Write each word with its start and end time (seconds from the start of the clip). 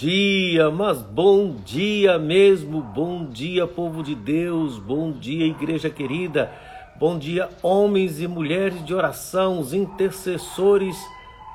dia, 0.00 0.70
mas 0.70 1.02
bom 1.02 1.56
dia 1.62 2.18
mesmo, 2.18 2.80
bom 2.80 3.26
dia, 3.26 3.66
povo 3.66 4.02
de 4.02 4.14
Deus, 4.14 4.78
bom 4.78 5.12
dia, 5.12 5.44
igreja 5.44 5.90
querida, 5.90 6.50
bom 6.98 7.18
dia, 7.18 7.50
homens 7.62 8.18
e 8.18 8.26
mulheres 8.26 8.82
de 8.82 8.94
oração, 8.94 9.60
os 9.60 9.74
intercessores 9.74 10.96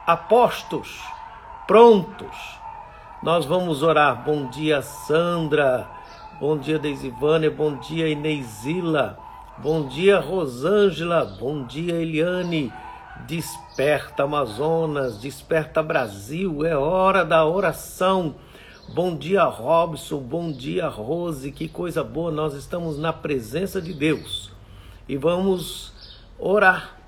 apostos, 0.06 1.02
prontos. 1.66 2.38
Nós 3.24 3.46
vamos 3.46 3.82
orar. 3.82 4.24
Bom 4.24 4.48
dia, 4.48 4.84
Sandra, 4.84 5.90
bom 6.40 6.56
dia, 6.56 6.78
Deisivânia, 6.78 7.50
bom 7.50 7.76
dia, 7.78 8.08
Ineisila, 8.08 9.18
bom 9.58 9.88
dia, 9.88 10.20
Rosângela, 10.20 11.26
bom 11.40 11.64
dia, 11.64 11.96
Eliane. 11.96 12.72
Desperta 13.24 14.24
Amazonas, 14.24 15.18
desperta 15.18 15.82
Brasil, 15.82 16.64
é 16.64 16.78
hora 16.78 17.26
da 17.26 17.44
oração. 17.44 18.36
Bom 18.94 19.18
dia, 19.18 19.44
Robson, 19.46 20.20
bom 20.20 20.52
dia, 20.52 20.88
Rose, 20.88 21.52
que 21.52 21.68
coisa 21.68 22.04
boa, 22.04 22.30
nós 22.30 22.54
estamos 22.54 23.00
na 23.00 23.12
presença 23.12 23.82
de 23.82 23.94
Deus 23.94 24.52
e 25.10 25.18
vamos 25.18 25.92
orar. 26.38 27.00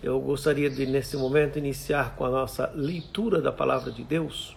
Eu 0.00 0.20
gostaria 0.20 0.70
de, 0.70 0.86
nesse 0.86 1.16
momento, 1.16 1.58
iniciar 1.58 2.14
com 2.14 2.24
a 2.24 2.30
nossa 2.30 2.70
leitura 2.72 3.42
da 3.42 3.50
palavra 3.50 3.90
de 3.90 4.04
Deus 4.04 4.56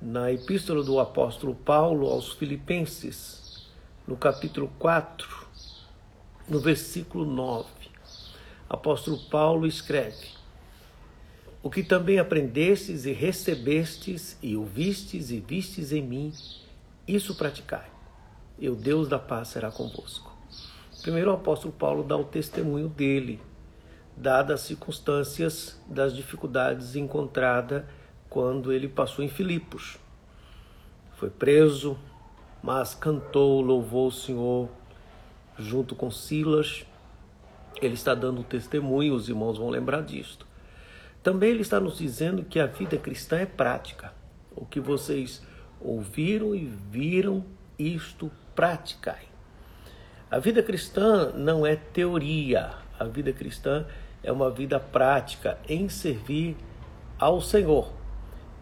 na 0.00 0.30
epístola 0.30 0.84
do 0.84 1.00
apóstolo 1.00 1.56
Paulo 1.56 2.06
aos 2.06 2.34
Filipenses, 2.34 3.68
no 4.06 4.16
capítulo 4.16 4.70
4, 4.78 5.28
no 6.48 6.60
versículo 6.60 7.24
9 7.24 7.83
apóstolo 8.74 9.18
Paulo 9.30 9.66
escreve: 9.66 10.28
O 11.62 11.70
que 11.70 11.82
também 11.82 12.18
aprendestes 12.18 13.06
e 13.06 13.12
recebestes 13.12 14.36
e 14.42 14.56
ouvistes 14.56 15.30
e 15.30 15.40
vistes 15.40 15.92
em 15.92 16.02
mim, 16.02 16.32
isso 17.06 17.34
praticai, 17.34 17.88
e 18.58 18.68
o 18.68 18.74
Deus 18.74 19.08
da 19.08 19.18
paz 19.18 19.48
será 19.48 19.70
convosco. 19.70 20.32
Primeiro 21.02 21.30
o 21.30 21.34
apóstolo 21.34 21.72
Paulo 21.72 22.02
dá 22.02 22.16
o 22.16 22.24
testemunho 22.24 22.88
dele, 22.88 23.40
dadas 24.16 24.60
as 24.60 24.66
circunstâncias 24.66 25.80
das 25.86 26.14
dificuldades 26.14 26.96
encontradas 26.96 27.84
quando 28.28 28.72
ele 28.72 28.88
passou 28.88 29.24
em 29.24 29.28
Filipos. 29.28 29.98
Foi 31.16 31.30
preso, 31.30 31.98
mas 32.62 32.94
cantou, 32.94 33.60
louvou 33.60 34.08
o 34.08 34.12
Senhor 34.12 34.68
junto 35.56 35.94
com 35.94 36.10
Silas 36.10 36.84
ele 37.80 37.94
está 37.94 38.14
dando 38.14 38.42
testemunho, 38.42 39.14
os 39.14 39.28
irmãos 39.28 39.58
vão 39.58 39.68
lembrar 39.68 40.02
disto. 40.02 40.46
Também 41.22 41.50
ele 41.50 41.62
está 41.62 41.80
nos 41.80 41.98
dizendo 41.98 42.44
que 42.44 42.60
a 42.60 42.66
vida 42.66 42.98
cristã 42.98 43.38
é 43.38 43.46
prática. 43.46 44.12
O 44.54 44.64
que 44.64 44.78
vocês 44.78 45.42
ouviram 45.80 46.54
e 46.54 46.66
viram, 46.90 47.44
isto 47.78 48.30
praticai. 48.54 49.24
A 50.30 50.38
vida 50.38 50.62
cristã 50.62 51.32
não 51.32 51.66
é 51.66 51.76
teoria, 51.76 52.72
a 52.98 53.04
vida 53.04 53.32
cristã 53.32 53.86
é 54.22 54.32
uma 54.32 54.50
vida 54.50 54.80
prática 54.80 55.58
em 55.68 55.88
servir 55.88 56.56
ao 57.18 57.40
Senhor. 57.40 57.92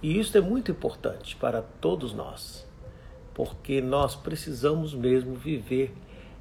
E 0.02 0.18
isso 0.18 0.36
é 0.36 0.40
muito 0.40 0.70
importante 0.70 1.36
para 1.36 1.62
todos 1.62 2.12
nós, 2.12 2.66
porque 3.32 3.80
nós 3.80 4.16
precisamos 4.16 4.92
mesmo 4.94 5.34
viver 5.34 5.94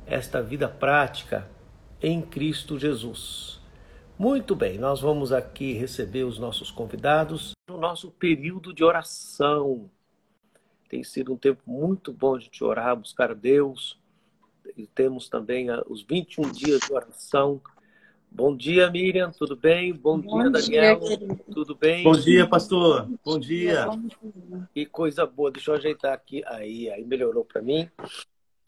esta 0.05 0.41
vida 0.41 0.67
prática 0.67 1.47
em 2.01 2.21
Cristo 2.21 2.79
Jesus. 2.79 3.59
Muito 4.17 4.55
bem, 4.55 4.77
nós 4.77 5.01
vamos 5.01 5.31
aqui 5.31 5.73
receber 5.73 6.23
os 6.23 6.37
nossos 6.37 6.71
convidados 6.71 7.53
no 7.69 7.77
nosso 7.77 8.11
período 8.11 8.73
de 8.73 8.83
oração. 8.83 9.89
Tem 10.89 11.03
sido 11.03 11.33
um 11.33 11.37
tempo 11.37 11.61
muito 11.65 12.11
bom 12.11 12.37
de 12.37 12.49
te 12.49 12.63
orar, 12.63 12.95
buscar 12.95 13.31
a 13.31 13.33
Deus. 13.33 13.99
E 14.77 14.85
temos 14.85 15.29
também 15.29 15.69
ah, 15.69 15.81
os 15.87 16.03
21 16.03 16.51
dias 16.51 16.81
de 16.81 16.93
oração. 16.93 17.61
Bom 18.29 18.55
dia, 18.55 18.89
Miriam, 18.89 19.31
tudo 19.31 19.55
bem? 19.55 19.93
Bom, 19.93 20.19
Bom 20.19 20.37
dia, 20.37 20.49
Daniel, 20.49 20.99
dia, 20.99 21.17
tudo 21.53 21.75
bem? 21.75 22.03
Bom 22.03 22.13
dia, 22.13 22.47
pastor. 22.47 23.09
Bom 23.25 23.39
dia. 23.39 23.87
Que 24.73 24.85
coisa 24.85 25.25
boa. 25.25 25.51
Deixa 25.51 25.71
eu 25.71 25.75
ajeitar 25.75 26.13
aqui. 26.13 26.43
Aí, 26.45 26.89
aí 26.89 27.03
melhorou 27.03 27.43
para 27.43 27.61
mim. 27.61 27.89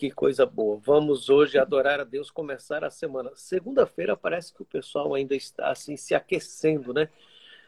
Que 0.03 0.11
coisa 0.11 0.45
boa. 0.45 0.77
Vamos 0.83 1.29
hoje 1.29 1.57
adorar 1.57 2.01
a 2.01 2.03
Deus, 2.03 2.29
começar 2.29 2.83
a 2.83 2.89
semana. 2.89 3.31
Segunda-feira 3.35 4.17
parece 4.17 4.53
que 4.53 4.61
o 4.61 4.65
pessoal 4.65 5.15
ainda 5.15 5.33
está 5.33 5.71
assim 5.71 5.95
se 5.95 6.13
aquecendo, 6.13 6.93
né? 6.93 7.07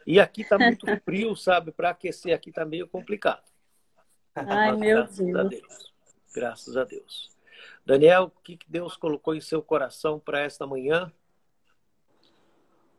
E 0.06 0.20
aqui 0.20 0.42
está 0.42 0.58
muito 0.58 0.84
frio, 1.02 1.34
sabe? 1.34 1.72
Para 1.72 1.88
aquecer 1.88 2.34
aqui 2.34 2.50
está 2.50 2.62
meio 2.62 2.86
complicado. 2.86 3.42
Ai, 4.34 4.72
Mas, 4.72 4.78
meu 4.78 4.96
graças 4.98 5.16
Deus. 5.16 5.34
a 5.38 5.42
Deus. 5.44 5.94
Graças 6.34 6.76
a 6.76 6.84
Deus. 6.84 7.30
Daniel, 7.86 8.24
o 8.24 8.40
que 8.42 8.58
Deus 8.68 8.98
colocou 8.98 9.34
em 9.34 9.40
seu 9.40 9.62
coração 9.62 10.20
para 10.20 10.40
esta 10.40 10.66
manhã? 10.66 11.10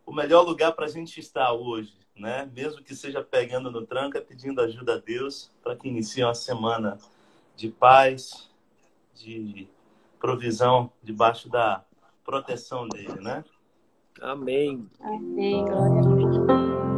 O 0.04 0.12
melhor 0.12 0.42
lugar 0.42 0.72
para 0.72 0.88
a 0.88 0.90
gente 0.90 1.20
estar 1.20 1.54
hoje, 1.54 1.94
né? 2.16 2.50
Mesmo 2.56 2.82
que 2.82 2.96
seja 2.96 3.24
pegando 3.24 3.70
no 3.70 3.86
tranco, 3.86 4.18
é 4.18 4.22
pedindo 4.22 4.62
ajuda 4.62 4.96
a 4.96 4.98
Deus 4.98 5.52
para 5.62 5.76
que 5.76 5.88
inicie 5.88 6.24
uma 6.24 6.34
semana 6.34 6.98
de 7.56 7.70
paz, 7.70 8.48
de 9.20 9.68
provisão 10.20 10.92
debaixo 11.04 11.50
da 11.50 11.84
proteção 12.24 12.88
dele, 12.88 13.22
né? 13.22 13.44
Amém. 14.22 14.90
Amém. 15.00 15.64
Glória 15.66 16.00
a 16.00 16.16
Deus. 16.16 16.97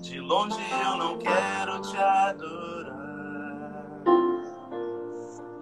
De 0.00 0.18
longe 0.18 0.56
eu 0.82 0.96
não 0.96 1.18
quero 1.18 1.80
te 1.82 1.96
adorar. 1.96 2.96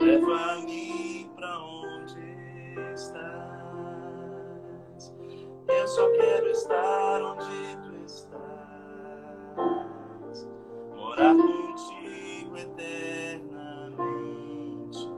Leva-me 0.01 1.29
pra 1.35 1.59
onde 1.59 2.21
estás. 2.95 5.13
Eu 5.67 5.89
só 5.89 6.09
quero 6.13 6.47
estar 6.51 7.21
onde 7.23 7.77
tu 7.83 7.97
estás. 8.07 8.39
Morar 10.95 11.35
contigo 11.35 12.57
eternamente. 12.57 15.11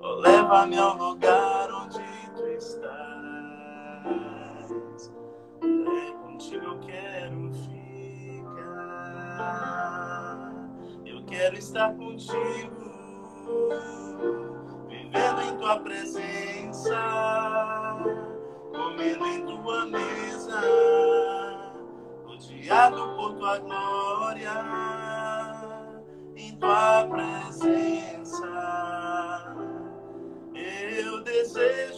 Oh, 0.00 0.14
leva-me 0.16 0.78
ao 0.78 0.96
lugar. 0.96 1.57
estar 11.68 11.94
contigo, 11.96 12.90
vivendo 14.88 15.40
em 15.42 15.56
tua 15.58 15.78
presença, 15.80 16.96
comendo 18.74 19.26
em 19.26 19.44
tua 19.44 19.84
mesa, 19.84 20.60
rodeado 22.24 23.16
por 23.16 23.34
tua 23.34 23.58
glória, 23.58 24.50
em 26.36 26.56
tua 26.56 27.06
presença. 27.06 28.46
Eu 30.54 31.22
desejo 31.22 31.97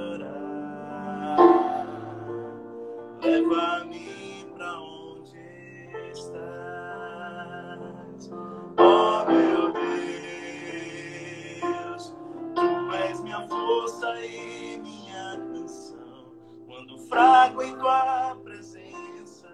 água 17.51 17.65
em 17.65 17.75
tua 17.77 18.37
presença, 18.43 19.49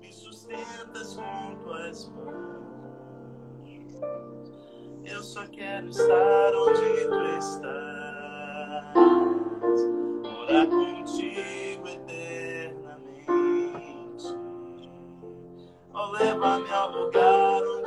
me 0.00 0.10
sustentas 0.10 1.14
com 1.14 1.56
tuas 1.62 2.08
mãos. 2.08 4.00
Eu 5.04 5.22
só 5.22 5.46
quero 5.48 5.88
estar 5.88 6.54
onde 6.54 7.06
tu 7.06 7.22
estás, 7.38 8.94
morar 10.22 10.66
contigo 10.68 11.86
eternamente. 11.86 13.18
Oh, 15.92 16.10
leva-me 16.12 16.70
ao 16.70 16.90
lugar 16.92 17.62
onde 17.62 17.77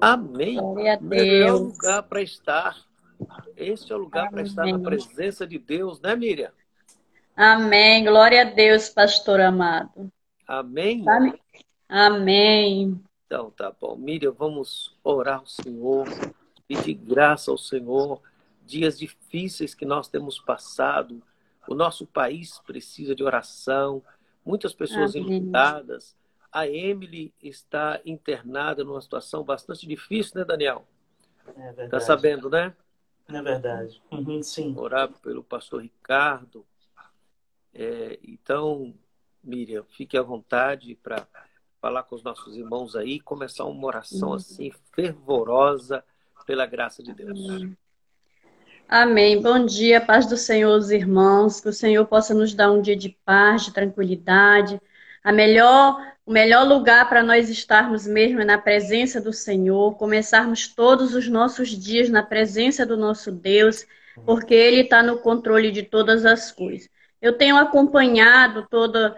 Amém. 0.00 0.56
Glória 0.56 0.94
a 0.94 1.00
Melhor 1.00 1.58
Deus. 1.58 1.60
lugar 1.60 2.02
para 2.04 2.22
estar. 2.22 2.76
Este 3.56 3.92
é 3.92 3.96
o 3.96 3.98
lugar 3.98 4.30
para 4.30 4.42
estar 4.42 4.66
na 4.66 4.78
presença 4.78 5.46
de 5.46 5.58
Deus, 5.58 6.00
né, 6.00 6.16
Miriam? 6.16 6.50
Amém. 7.36 8.04
Glória 8.04 8.42
a 8.42 8.44
Deus, 8.44 8.88
pastor 8.88 9.40
amado. 9.40 10.10
Amém? 10.46 11.04
Amém. 11.08 11.34
Amém. 11.88 13.00
Então, 13.26 13.50
tá 13.50 13.72
bom. 13.78 13.96
Miriam, 13.96 14.32
vamos 14.32 14.96
orar 15.04 15.40
ao 15.40 15.46
Senhor, 15.46 16.06
pedir 16.66 16.94
graça 16.94 17.50
ao 17.50 17.58
Senhor. 17.58 18.20
Dias 18.66 18.98
difíceis 18.98 19.74
que 19.74 19.84
nós 19.84 20.08
temos 20.08 20.38
passado. 20.38 21.22
O 21.68 21.74
nosso 21.74 22.06
país 22.06 22.58
precisa 22.66 23.14
de 23.14 23.22
oração. 23.22 24.02
Muitas 24.44 24.72
pessoas 24.72 25.14
Amém. 25.14 25.36
enlutadas. 25.36 26.16
A 26.52 26.66
Emily 26.66 27.32
está 27.42 28.00
internada 28.04 28.82
numa 28.82 29.00
situação 29.00 29.44
bastante 29.44 29.86
difícil, 29.86 30.38
né, 30.38 30.44
Daniel? 30.44 30.84
É 31.46 31.72
verdade. 31.72 31.90
Tá 31.90 32.00
sabendo, 32.00 32.50
né? 32.50 32.74
É 33.28 33.42
verdade. 33.42 34.02
Uhum, 34.10 34.42
sim. 34.42 34.74
Orar 34.76 35.08
pelo 35.22 35.44
pastor 35.44 35.82
Ricardo. 35.82 36.66
É, 37.72 38.18
então, 38.24 38.92
Miriam, 39.42 39.84
fique 39.84 40.16
à 40.18 40.22
vontade 40.22 40.96
para 40.96 41.26
falar 41.80 42.02
com 42.02 42.14
os 42.14 42.22
nossos 42.22 42.56
irmãos 42.56 42.94
aí, 42.94 43.20
começar 43.20 43.64
uma 43.64 43.86
oração 43.86 44.34
assim 44.34 44.70
fervorosa 44.92 46.04
pela 46.46 46.66
graça 46.66 47.02
de 47.02 47.14
Deus. 47.14 47.38
Amém. 48.88 49.40
Bom 49.40 49.64
dia, 49.64 50.00
paz 50.00 50.26
do 50.26 50.36
Senhor, 50.36 50.76
os 50.76 50.90
irmãos. 50.90 51.60
Que 51.60 51.68
o 51.68 51.72
Senhor 51.72 52.04
possa 52.06 52.34
nos 52.34 52.52
dar 52.52 52.72
um 52.72 52.82
dia 52.82 52.96
de 52.96 53.10
paz, 53.24 53.64
de 53.64 53.72
tranquilidade. 53.72 54.80
A 55.22 55.32
melhor, 55.32 55.96
o 56.30 56.32
melhor 56.32 56.64
lugar 56.64 57.08
para 57.08 57.24
nós 57.24 57.50
estarmos 57.50 58.06
mesmo 58.06 58.40
é 58.40 58.44
na 58.44 58.56
presença 58.56 59.20
do 59.20 59.32
Senhor, 59.32 59.96
começarmos 59.96 60.68
todos 60.68 61.12
os 61.12 61.26
nossos 61.26 61.70
dias 61.70 62.08
na 62.08 62.22
presença 62.22 62.86
do 62.86 62.96
nosso 62.96 63.32
Deus, 63.32 63.84
porque 64.24 64.54
Ele 64.54 64.82
está 64.82 65.02
no 65.02 65.18
controle 65.18 65.72
de 65.72 65.82
todas 65.82 66.24
as 66.24 66.52
coisas. 66.52 66.88
Eu 67.20 67.36
tenho 67.36 67.56
acompanhado 67.56 68.64
toda, 68.70 69.16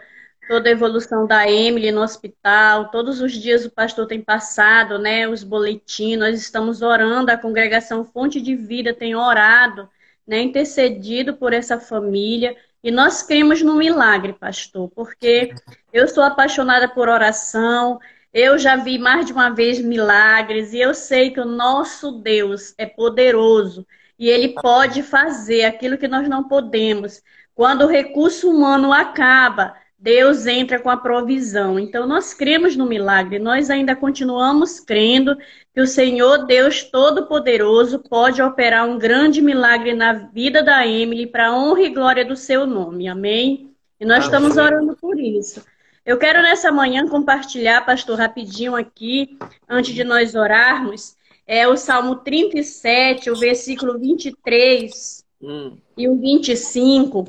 toda 0.48 0.70
a 0.70 0.72
evolução 0.72 1.26
da 1.26 1.46
Emily 1.46 1.92
no 1.92 2.00
hospital, 2.00 2.90
todos 2.90 3.20
os 3.20 3.32
dias 3.32 3.66
o 3.66 3.70
pastor 3.70 4.06
tem 4.06 4.22
passado, 4.22 4.98
né, 4.98 5.28
os 5.28 5.44
boletins, 5.44 6.18
nós 6.18 6.40
estamos 6.40 6.80
orando, 6.80 7.30
a 7.30 7.36
congregação 7.36 8.06
Fonte 8.06 8.40
de 8.40 8.56
Vida 8.56 8.94
tem 8.94 9.14
orado, 9.14 9.86
né, 10.26 10.40
intercedido 10.40 11.34
por 11.36 11.52
essa 11.52 11.78
família, 11.78 12.56
e 12.82 12.90
nós 12.90 13.22
cremos 13.22 13.62
no 13.62 13.76
milagre, 13.76 14.32
pastor, 14.32 14.90
porque 14.90 15.54
eu 15.92 16.08
sou 16.08 16.24
apaixonada 16.24 16.88
por 16.88 17.08
oração, 17.08 17.98
eu 18.32 18.58
já 18.58 18.76
vi 18.76 18.98
mais 18.98 19.26
de 19.26 19.32
uma 19.32 19.50
vez 19.50 19.80
milagres, 19.80 20.72
e 20.72 20.80
eu 20.80 20.94
sei 20.94 21.30
que 21.30 21.40
o 21.40 21.44
nosso 21.44 22.12
Deus 22.12 22.74
é 22.78 22.86
poderoso, 22.86 23.86
e 24.18 24.28
ele 24.28 24.54
pode 24.60 25.02
fazer 25.02 25.64
aquilo 25.64 25.98
que 25.98 26.08
nós 26.08 26.28
não 26.28 26.48
podemos. 26.48 27.22
Quando 27.54 27.82
o 27.82 27.88
recurso 27.88 28.50
humano 28.50 28.92
acaba, 28.92 29.74
Deus 30.02 30.46
entra 30.46 30.80
com 30.80 30.90
a 30.90 30.96
provisão. 30.96 31.78
Então, 31.78 32.08
nós 32.08 32.34
cremos 32.34 32.74
no 32.74 32.84
milagre, 32.84 33.38
nós 33.38 33.70
ainda 33.70 33.94
continuamos 33.94 34.80
crendo 34.80 35.38
que 35.72 35.80
o 35.80 35.86
Senhor 35.86 36.44
Deus 36.44 36.82
Todo-Poderoso 36.82 38.00
pode 38.00 38.42
operar 38.42 38.88
um 38.88 38.98
grande 38.98 39.40
milagre 39.40 39.94
na 39.94 40.12
vida 40.12 40.60
da 40.60 40.84
Emily 40.84 41.26
para 41.26 41.46
a 41.46 41.56
honra 41.56 41.82
e 41.82 41.90
glória 41.94 42.24
do 42.24 42.34
seu 42.34 42.66
nome. 42.66 43.06
Amém? 43.06 43.70
E 44.00 44.04
nós 44.04 44.26
Amém. 44.26 44.26
estamos 44.26 44.56
orando 44.56 44.96
por 44.96 45.20
isso. 45.20 45.64
Eu 46.04 46.18
quero 46.18 46.42
nessa 46.42 46.72
manhã 46.72 47.06
compartilhar, 47.06 47.86
pastor, 47.86 48.18
rapidinho 48.18 48.74
aqui, 48.74 49.38
antes 49.68 49.94
de 49.94 50.02
nós 50.02 50.34
orarmos, 50.34 51.16
é 51.46 51.68
o 51.68 51.76
Salmo 51.76 52.16
37, 52.16 53.30
o 53.30 53.36
versículo 53.36 53.96
23 53.96 55.22
Hum, 55.42 55.76
e 55.96 56.08
o 56.08 56.16
25. 56.16 57.26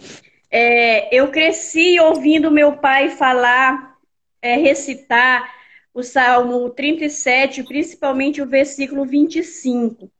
É, 0.55 1.09
eu 1.11 1.31
cresci 1.31 1.99
ouvindo 1.99 2.51
meu 2.51 2.77
pai 2.77 3.09
falar, 3.09 3.97
é, 4.39 4.55
recitar 4.55 5.51
o 5.91 6.03
Salmo 6.03 6.69
37, 6.69 7.63
principalmente 7.63 8.39
o 8.39 8.45
versículo 8.45 9.03
25. 9.03 10.11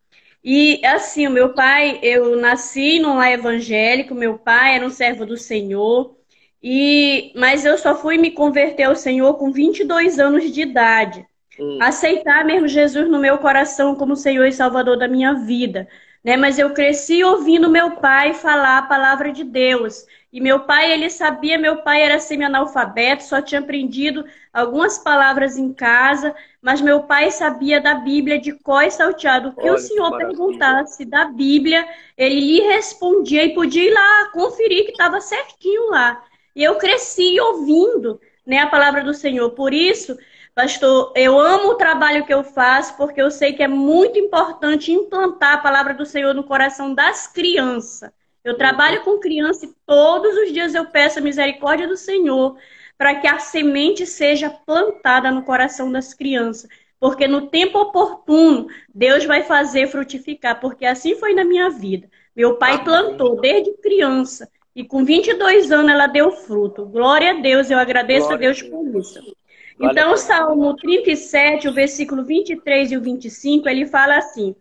E 0.44 0.84
assim, 0.84 1.28
o 1.28 1.32
meu 1.32 1.54
pai, 1.54 2.00
eu 2.02 2.36
nasci 2.36 3.00
num 3.00 3.16
lar 3.16 3.32
evangélico, 3.32 4.16
meu 4.16 4.40
pai 4.40 4.76
era 4.76 4.84
um 4.84 4.90
servo 4.90 5.24
do 5.24 5.38
Senhor, 5.38 6.18
e 6.62 7.32
mas 7.36 7.64
eu 7.64 7.78
só 7.78 7.96
fui 7.96 8.18
me 8.18 8.32
converter 8.32 8.86
ao 8.86 8.96
Senhor 8.96 9.36
com 9.36 9.52
22 9.52 10.18
anos 10.18 10.52
de 10.52 10.62
idade. 10.62 11.28
Hum, 11.60 11.78
aceitar 11.80 12.44
mesmo 12.44 12.68
Jesus 12.68 13.08
no 13.08 13.20
meu 13.20 13.38
coração 13.38 13.96
como 13.96 14.16
Senhor 14.16 14.46
e 14.48 14.52
Salvador 14.52 14.98
da 14.98 15.08
minha 15.08 15.34
vida, 15.46 15.88
né? 16.24 16.38
Mas 16.38 16.58
eu 16.60 16.74
cresci 16.74 17.24
ouvindo 17.24 17.70
meu 17.70 17.98
pai 17.98 18.34
falar 18.34 18.78
a 18.80 18.84
palavra 18.84 19.32
de 19.32 19.44
Deus. 19.44 20.06
E 20.32 20.42
meu 20.42 20.62
pai, 20.62 20.92
ele 20.92 21.10
sabia, 21.10 21.60
meu 21.60 21.84
pai 21.84 22.02
era 22.02 22.20
semi-analfabeto, 22.20 23.24
só 23.24 23.42
tinha 23.42 23.62
aprendido 23.62 24.26
algumas 24.52 24.98
palavras 24.98 25.58
em 25.58 25.72
casa, 25.74 26.36
mas 26.62 26.82
meu 26.82 27.04
pai 27.04 27.30
sabia 27.30 27.80
da 27.80 27.94
Bíblia 27.96 28.40
de 28.40 28.52
có 28.54 28.82
e 28.82 28.90
salteado. 28.90 29.50
O 29.50 29.54
que 29.56 29.70
Olha 29.70 29.78
o 29.78 29.80
que 29.80 29.80
senhor 29.80 30.10
maravilha. 30.10 30.18
perguntasse 30.18 31.06
da 31.06 31.26
Bíblia, 31.26 31.88
ele 32.18 32.40
lhe 32.40 32.62
respondia 32.62 33.44
e 33.44 33.54
podia 33.54 33.84
ir 33.84 33.94
lá 33.94 34.32
conferir 34.34 34.86
que 34.86 34.92
estava 34.92 35.22
certinho 35.22 35.90
lá. 35.90 36.24
E 36.56 36.64
eu 36.64 36.78
cresci 36.78 37.40
ouvindo, 37.40 38.20
né, 38.46 38.60
a 38.60 38.68
palavra 38.68 39.04
do 39.04 39.14
Senhor. 39.14 39.52
Por 39.52 39.74
isso, 39.74 40.18
Pastor, 40.56 41.12
eu 41.16 41.40
amo 41.40 41.70
o 41.70 41.76
trabalho 41.76 42.26
que 42.26 42.34
eu 42.34 42.44
faço, 42.44 42.96
porque 42.96 43.20
eu 43.20 43.32
sei 43.32 43.54
que 43.54 43.64
é 43.64 43.68
muito 43.68 44.20
importante 44.20 44.92
implantar 44.92 45.56
a 45.56 45.58
palavra 45.58 45.96
do 45.96 46.06
Senhor 46.06 46.34
no 46.36 46.44
coração 46.44 46.94
das 46.94 47.26
crianças. 47.26 48.12
Eu 48.44 48.56
trabalho 48.56 49.04
com 49.04 49.20
criança 49.20 49.66
e 49.66 49.74
todos 49.86 50.38
os 50.38 50.52
dias 50.54 50.76
eu 50.76 50.86
peço 50.86 51.18
a 51.18 51.22
misericórdia 51.22 51.88
do 51.88 51.98
Senhor 51.98 52.56
para 52.98 53.16
que 53.16 53.28
a 53.28 53.40
semente 53.40 54.06
seja 54.06 54.50
plantada 54.50 55.32
no 55.32 55.44
coração 55.44 55.92
das 55.92 56.14
crianças. 56.14 56.70
Porque 57.00 57.28
no 57.28 57.48
tempo 57.48 57.80
oportuno, 57.80 58.68
Deus 58.94 59.26
vai 59.26 59.44
fazer 59.44 59.88
frutificar, 59.88 60.60
porque 60.60 60.86
assim 60.86 61.16
foi 61.16 61.34
na 61.34 61.44
minha 61.44 61.70
vida. 61.70 62.08
Meu 62.36 62.58
pai 62.58 62.84
plantou 62.84 63.42
desde 63.42 63.74
criança 63.78 64.48
e 64.76 64.84
com 64.84 65.04
22 65.04 65.72
anos 65.72 65.92
ela 65.92 66.08
deu 66.08 66.32
fruto. 66.32 66.86
Glória 66.86 67.32
a 67.32 67.42
Deus, 67.42 67.72
eu 67.72 67.80
agradeço 67.80 68.28
Glória 68.28 68.50
a 68.50 68.54
Deus 68.54 68.62
por 68.62 69.00
isso. 69.00 69.36
Então, 69.80 70.14
o. 70.14 70.18
Salmo 70.18 70.76
37, 70.76 71.68
o 71.68 71.74
versículo 71.74 72.24
23 72.24 72.92
e 72.92 72.98
o 72.98 73.02
25, 73.02 73.68
ele 73.68 73.86
fala 73.86 74.18
assim: 74.18 74.56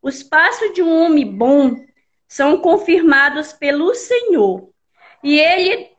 Os 0.00 0.22
passos 0.22 0.72
de 0.72 0.82
um 0.82 1.04
homem 1.04 1.26
bom 1.26 1.76
são 2.28 2.58
confirmados 2.58 3.52
pelo 3.52 3.94
Senhor, 3.94 4.70
e 5.22 5.38
ele, 5.38 5.90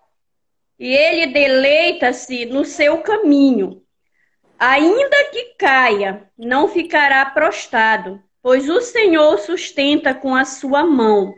e 0.79 0.87
ele 0.93 1.27
deleita-se 1.27 2.45
no 2.45 2.65
seu 2.65 2.99
caminho. 2.99 3.81
Ainda 4.57 5.29
que 5.31 5.55
caia, 5.57 6.29
não 6.37 6.67
ficará 6.67 7.25
prostrado, 7.25 8.21
pois 8.41 8.69
o 8.69 8.79
Senhor 8.81 9.37
sustenta 9.39 10.13
com 10.13 10.33
a 10.35 10.45
sua 10.45 10.85
mão. 10.85 11.33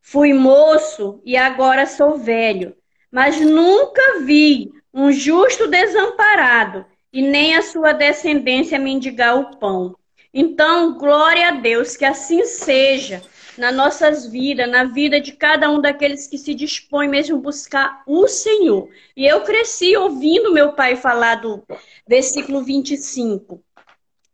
Fui 0.00 0.32
moço 0.32 1.20
e 1.24 1.36
agora 1.36 1.86
sou 1.86 2.16
velho, 2.16 2.76
mas 3.10 3.40
nunca 3.40 4.20
vi 4.20 4.70
um 4.92 5.12
justo 5.12 5.66
desamparado 5.66 6.84
e 7.12 7.22
nem 7.22 7.54
a 7.54 7.62
sua 7.62 7.92
descendência 7.92 8.78
mendigar 8.78 9.38
o 9.38 9.56
pão. 9.58 9.96
Então, 10.32 10.98
glória 10.98 11.48
a 11.48 11.52
Deus, 11.52 11.96
que 11.96 12.04
assim 12.04 12.44
seja 12.44 13.22
nas 13.56 13.74
nossas 13.74 14.26
vidas, 14.26 14.70
na 14.70 14.84
vida 14.84 15.20
de 15.20 15.32
cada 15.32 15.68
um 15.68 15.80
daqueles 15.80 16.26
que 16.26 16.38
se 16.38 16.54
dispõe 16.54 17.08
mesmo 17.08 17.36
a 17.36 17.40
buscar 17.40 18.02
o 18.06 18.28
Senhor. 18.28 18.88
E 19.16 19.26
eu 19.26 19.40
cresci 19.42 19.96
ouvindo 19.96 20.52
meu 20.52 20.72
pai 20.72 20.96
falar 20.96 21.36
do 21.36 21.64
versículo 22.06 22.62
25 22.62 23.60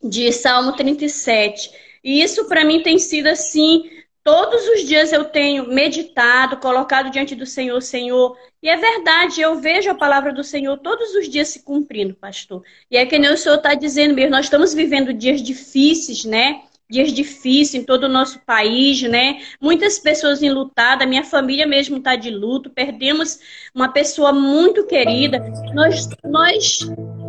de 0.02 0.30
Salmo 0.30 0.76
37. 0.76 1.70
E 2.02 2.22
isso 2.22 2.44
para 2.44 2.64
mim 2.64 2.82
tem 2.82 2.98
sido 2.98 3.28
assim 3.28 3.90
Todos 4.24 4.66
os 4.68 4.88
dias 4.88 5.12
eu 5.12 5.26
tenho 5.26 5.68
meditado, 5.68 6.56
colocado 6.56 7.10
diante 7.10 7.34
do 7.34 7.44
Senhor, 7.44 7.78
Senhor. 7.82 8.34
E 8.62 8.70
é 8.70 8.76
verdade, 8.76 9.42
eu 9.42 9.60
vejo 9.60 9.90
a 9.90 9.94
palavra 9.94 10.32
do 10.32 10.42
Senhor 10.42 10.78
todos 10.78 11.14
os 11.14 11.28
dias 11.28 11.48
se 11.48 11.62
cumprindo, 11.62 12.14
pastor. 12.14 12.62
E 12.90 12.96
é 12.96 13.04
que 13.04 13.18
nem 13.18 13.30
o 13.30 13.36
Senhor 13.36 13.56
está 13.56 13.74
dizendo 13.74 14.14
mesmo, 14.14 14.30
nós 14.30 14.46
estamos 14.46 14.72
vivendo 14.72 15.12
dias 15.12 15.42
difíceis, 15.42 16.24
né? 16.24 16.62
Dias 16.88 17.12
difíceis 17.12 17.74
em 17.74 17.84
todo 17.84 18.04
o 18.04 18.08
nosso 18.08 18.40
país, 18.46 19.02
né? 19.02 19.42
Muitas 19.60 19.98
pessoas 19.98 20.42
enlutadas, 20.42 21.06
minha 21.06 21.24
família 21.24 21.66
mesmo 21.66 21.98
está 21.98 22.16
de 22.16 22.30
luto, 22.30 22.70
perdemos 22.70 23.38
uma 23.74 23.88
pessoa 23.92 24.32
muito 24.32 24.86
querida. 24.86 25.38
Nós, 25.74 26.08
nós 26.24 26.78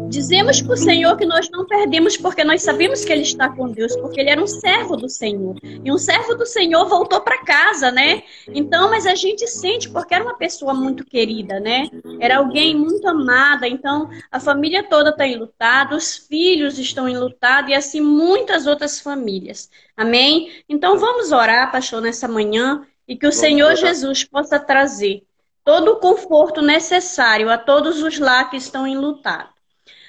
Dizemos 0.09 0.61
para 0.61 0.73
o 0.73 0.77
Senhor 0.77 1.17
que 1.17 1.25
nós 1.25 1.49
não 1.49 1.65
perdemos 1.65 2.17
porque 2.17 2.43
nós 2.43 2.61
sabemos 2.61 3.03
que 3.03 3.11
ele 3.11 3.23
está 3.23 3.49
com 3.49 3.69
Deus, 3.69 3.95
porque 3.97 4.19
ele 4.19 4.29
era 4.29 4.41
um 4.41 4.47
servo 4.47 4.95
do 4.95 5.09
Senhor. 5.09 5.55
E 5.63 5.91
um 5.91 5.97
servo 5.97 6.35
do 6.35 6.45
Senhor 6.45 6.87
voltou 6.87 7.21
para 7.21 7.43
casa, 7.43 7.91
né? 7.91 8.23
Então, 8.47 8.89
mas 8.89 9.05
a 9.05 9.15
gente 9.15 9.47
sente 9.47 9.89
porque 9.89 10.13
era 10.13 10.23
uma 10.23 10.37
pessoa 10.37 10.73
muito 10.73 11.05
querida, 11.05 11.59
né? 11.59 11.89
Era 12.19 12.37
alguém 12.37 12.75
muito 12.75 13.07
amada. 13.07 13.67
Então, 13.67 14.09
a 14.31 14.39
família 14.39 14.83
toda 14.83 15.09
está 15.09 15.27
enlutada, 15.27 15.95
os 15.95 16.15
filhos 16.15 16.77
estão 16.77 17.09
enlutados 17.09 17.71
e 17.71 17.73
assim 17.73 18.01
muitas 18.01 18.67
outras 18.67 18.99
famílias. 18.99 19.69
Amém? 19.95 20.51
Então, 20.69 20.97
vamos 20.97 21.31
orar, 21.31 21.71
pastor, 21.71 22.01
nessa 22.01 22.27
manhã 22.27 22.85
e 23.07 23.15
que 23.15 23.27
o 23.27 23.31
Senhor 23.31 23.75
Jesus 23.75 24.23
possa 24.23 24.59
trazer 24.59 25.23
todo 25.63 25.93
o 25.93 25.99
conforto 25.99 26.61
necessário 26.61 27.49
a 27.49 27.57
todos 27.57 28.01
os 28.01 28.19
lá 28.19 28.45
que 28.45 28.57
estão 28.57 28.85
enlutados. 28.85 29.54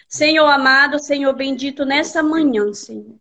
Senhor 0.09 0.47
amado, 0.47 0.99
Senhor 0.99 1.35
bendito, 1.35 1.85
nessa 1.85 2.23
manhã, 2.23 2.73
Senhor, 2.73 3.17